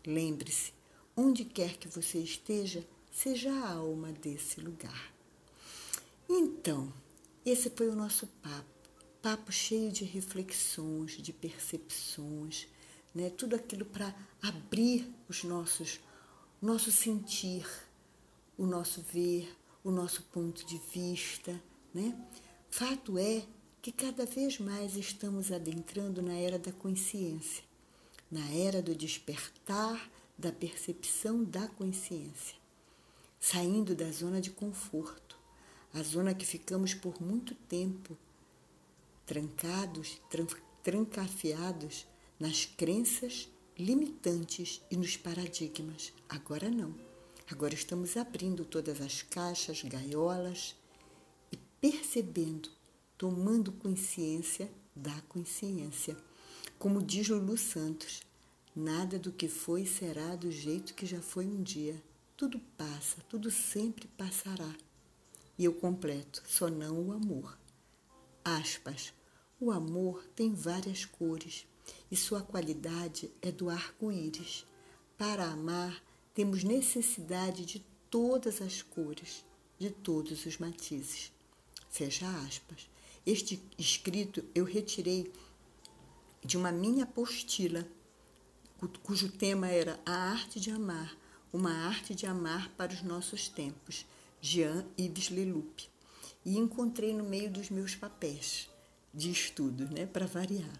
Lembre-se, 0.06 0.74
onde 1.16 1.42
quer 1.42 1.78
que 1.78 1.88
você 1.88 2.18
esteja, 2.18 2.86
seja 3.10 3.50
a 3.50 3.72
alma 3.72 4.12
desse 4.12 4.60
lugar. 4.60 5.11
Então, 6.34 6.90
esse 7.44 7.68
foi 7.68 7.90
o 7.90 7.94
nosso 7.94 8.26
papo. 8.26 8.64
Papo 9.20 9.52
cheio 9.52 9.92
de 9.92 10.02
reflexões, 10.02 11.18
de 11.20 11.30
percepções, 11.30 12.68
né? 13.14 13.28
tudo 13.28 13.54
aquilo 13.54 13.84
para 13.84 14.14
abrir 14.40 15.12
os 15.28 15.44
nossos, 15.44 16.00
nosso 16.60 16.90
sentir, 16.90 17.66
o 18.56 18.64
nosso 18.64 19.02
ver, 19.02 19.54
o 19.84 19.90
nosso 19.90 20.22
ponto 20.32 20.64
de 20.64 20.78
vista. 20.78 21.62
Né? 21.92 22.18
Fato 22.70 23.18
é 23.18 23.46
que 23.82 23.92
cada 23.92 24.24
vez 24.24 24.58
mais 24.58 24.96
estamos 24.96 25.52
adentrando 25.52 26.22
na 26.22 26.32
era 26.32 26.58
da 26.58 26.72
consciência, 26.72 27.62
na 28.30 28.48
era 28.54 28.80
do 28.80 28.94
despertar 28.94 30.10
da 30.38 30.50
percepção 30.50 31.44
da 31.44 31.68
consciência, 31.68 32.56
saindo 33.38 33.94
da 33.94 34.10
zona 34.10 34.40
de 34.40 34.50
conforto, 34.50 35.21
a 35.92 36.02
zona 36.02 36.34
que 36.34 36.46
ficamos 36.46 36.94
por 36.94 37.20
muito 37.20 37.54
tempo 37.54 38.16
trancados, 39.26 40.20
trancafiados 40.82 42.06
nas 42.38 42.64
crenças 42.64 43.48
limitantes 43.78 44.82
e 44.90 44.96
nos 44.96 45.16
paradigmas. 45.16 46.12
Agora 46.28 46.70
não. 46.70 46.94
Agora 47.50 47.74
estamos 47.74 48.16
abrindo 48.16 48.64
todas 48.64 49.00
as 49.00 49.22
caixas, 49.22 49.82
gaiolas 49.82 50.74
e 51.50 51.56
percebendo 51.80 52.70
tomando 53.16 53.70
consciência 53.72 54.70
da 54.96 55.20
consciência. 55.28 56.16
Como 56.78 57.02
diz 57.02 57.28
Lulu 57.28 57.56
Santos, 57.56 58.22
nada 58.74 59.18
do 59.18 59.30
que 59.30 59.48
foi 59.48 59.86
será 59.86 60.34
do 60.34 60.50
jeito 60.50 60.94
que 60.94 61.06
já 61.06 61.20
foi 61.20 61.46
um 61.46 61.62
dia. 61.62 62.02
Tudo 62.36 62.58
passa, 62.76 63.18
tudo 63.28 63.50
sempre 63.50 64.08
passará. 64.16 64.74
E 65.58 65.64
eu 65.64 65.72
completo, 65.72 66.42
só 66.46 66.68
não 66.68 67.08
o 67.08 67.12
amor. 67.12 67.58
Aspas. 68.44 69.12
O 69.60 69.70
amor 69.70 70.24
tem 70.34 70.52
várias 70.52 71.04
cores 71.04 71.66
e 72.10 72.16
sua 72.16 72.42
qualidade 72.42 73.30
é 73.40 73.52
do 73.52 73.70
arco-íris. 73.70 74.66
Para 75.16 75.44
amar, 75.44 76.02
temos 76.34 76.64
necessidade 76.64 77.64
de 77.64 77.84
todas 78.10 78.60
as 78.60 78.82
cores, 78.82 79.44
de 79.78 79.90
todos 79.90 80.44
os 80.44 80.58
matizes. 80.58 81.32
Fecha 81.88 82.28
aspas. 82.46 82.88
Este 83.24 83.62
escrito 83.78 84.44
eu 84.54 84.64
retirei 84.64 85.32
de 86.44 86.56
uma 86.56 86.72
minha 86.72 87.04
apostila, 87.04 87.86
cujo 89.02 89.30
tema 89.30 89.68
era 89.68 90.00
A 90.04 90.12
Arte 90.32 90.58
de 90.58 90.70
Amar, 90.70 91.16
uma 91.52 91.70
arte 91.70 92.14
de 92.14 92.26
amar 92.26 92.70
para 92.70 92.92
os 92.92 93.02
nossos 93.02 93.48
tempos, 93.48 94.06
Jean 94.44 94.84
Yves 94.98 95.30
Leloup. 95.30 95.88
E 96.44 96.58
encontrei 96.58 97.14
no 97.14 97.22
meio 97.24 97.48
dos 97.48 97.70
meus 97.70 97.94
papéis. 97.94 98.68
de 99.14 99.30
estudos, 99.30 99.90
né, 99.90 100.06
para 100.06 100.26
variar. 100.26 100.72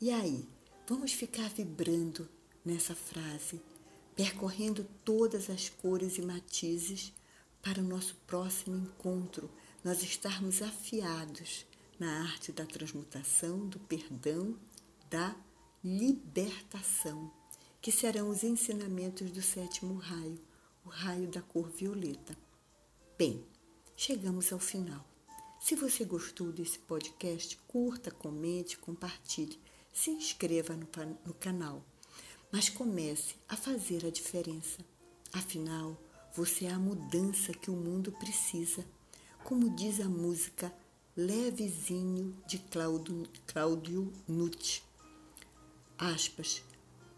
E 0.00 0.10
aí, 0.10 0.48
vamos 0.88 1.12
ficar 1.12 1.48
vibrando 1.50 2.28
nessa 2.64 2.94
frase, 2.94 3.60
percorrendo 4.14 4.86
todas 5.04 5.50
as 5.50 5.68
cores 5.68 6.16
e 6.16 6.22
matizes 6.22 7.12
para 7.60 7.80
o 7.80 7.84
nosso 7.84 8.14
próximo 8.26 8.76
encontro, 8.76 9.50
nós 9.82 10.02
estarmos 10.02 10.62
afiados 10.62 11.66
na 11.98 12.22
arte 12.22 12.52
da 12.52 12.64
transmutação, 12.64 13.66
do 13.66 13.80
perdão, 13.80 14.56
da 15.10 15.34
libertação, 15.82 17.30
que 17.82 17.90
serão 17.90 18.28
os 18.28 18.44
ensinamentos 18.44 19.30
do 19.30 19.42
sétimo 19.42 19.94
raio, 19.94 20.40
o 20.84 20.88
raio 20.88 21.26
da 21.28 21.42
cor 21.42 21.68
violeta. 21.70 22.36
Bem, 23.16 23.44
chegamos 23.96 24.52
ao 24.52 24.58
final. 24.58 25.06
Se 25.60 25.76
você 25.76 26.04
gostou 26.04 26.50
desse 26.50 26.80
podcast, 26.80 27.56
curta, 27.68 28.10
comente, 28.10 28.76
compartilhe, 28.76 29.56
se 29.92 30.10
inscreva 30.10 30.74
no, 30.74 30.88
no 31.24 31.32
canal, 31.32 31.84
mas 32.50 32.68
comece 32.68 33.36
a 33.48 33.56
fazer 33.56 34.04
a 34.04 34.10
diferença. 34.10 34.84
Afinal, 35.32 35.96
você 36.34 36.64
é 36.64 36.72
a 36.72 36.78
mudança 36.78 37.52
que 37.52 37.70
o 37.70 37.76
mundo 37.76 38.10
precisa. 38.10 38.84
Como 39.44 39.76
diz 39.76 40.00
a 40.00 40.08
música 40.08 40.74
Levezinho 41.16 42.36
de 42.48 42.58
Cláudio, 42.58 43.28
Cláudio 43.46 44.12
Nucci. 44.26 44.82
Aspas. 45.96 46.64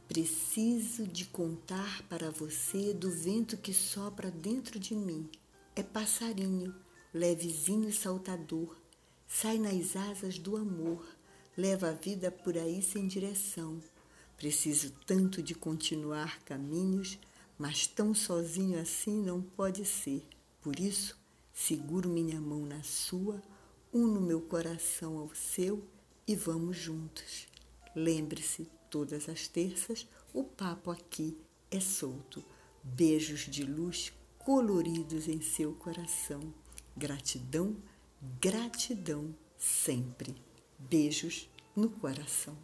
Preciso 0.07 1.07
de 1.07 1.25
contar 1.25 2.03
para 2.03 2.31
você 2.31 2.93
do 2.93 3.11
vento 3.11 3.57
que 3.57 3.73
sopra 3.73 4.31
dentro 4.31 4.79
de 4.79 4.95
mim. 4.95 5.27
É 5.79 5.83
passarinho, 5.83 6.75
levezinho 7.13 7.93
saltador, 7.93 8.75
sai 9.29 9.59
nas 9.59 9.95
asas 9.95 10.39
do 10.39 10.57
amor, 10.57 11.07
leva 11.55 11.91
a 11.91 11.93
vida 11.93 12.31
por 12.31 12.57
aí 12.57 12.81
sem 12.81 13.07
direção. 13.07 13.79
Preciso 14.39 14.91
tanto 15.05 15.43
de 15.43 15.55
continuar 15.55 16.43
caminhos, 16.45 17.19
mas 17.59 17.87
tão 17.87 18.15
sozinho 18.15 18.81
assim 18.81 19.21
não 19.21 19.43
pode 19.43 19.85
ser. 19.85 20.27
Por 20.63 20.81
isso, 20.81 21.15
seguro 21.53 22.09
minha 22.09 22.41
mão 22.41 22.65
na 22.65 22.83
sua, 22.83 23.43
uno 23.93 24.19
meu 24.19 24.41
coração 24.41 25.19
ao 25.19 25.35
seu 25.35 25.87
e 26.27 26.35
vamos 26.35 26.79
juntos. 26.79 27.47
Lembre-se, 27.95 28.67
todas 28.91 29.29
as 29.29 29.47
terças 29.47 30.09
o 30.33 30.43
papo 30.43 30.91
aqui 30.91 31.37
é 31.71 31.81
solto. 31.81 32.43
Beijos 32.83 33.41
de 33.41 33.63
luz 33.63 34.11
coloridos 34.47 35.27
em 35.27 35.41
seu 35.41 35.73
coração. 35.73 36.41
Gratidão, 36.97 37.77
gratidão 38.41 39.35
sempre. 39.59 40.37
Beijos 40.79 41.51
no 41.75 41.91
coração. 41.91 42.57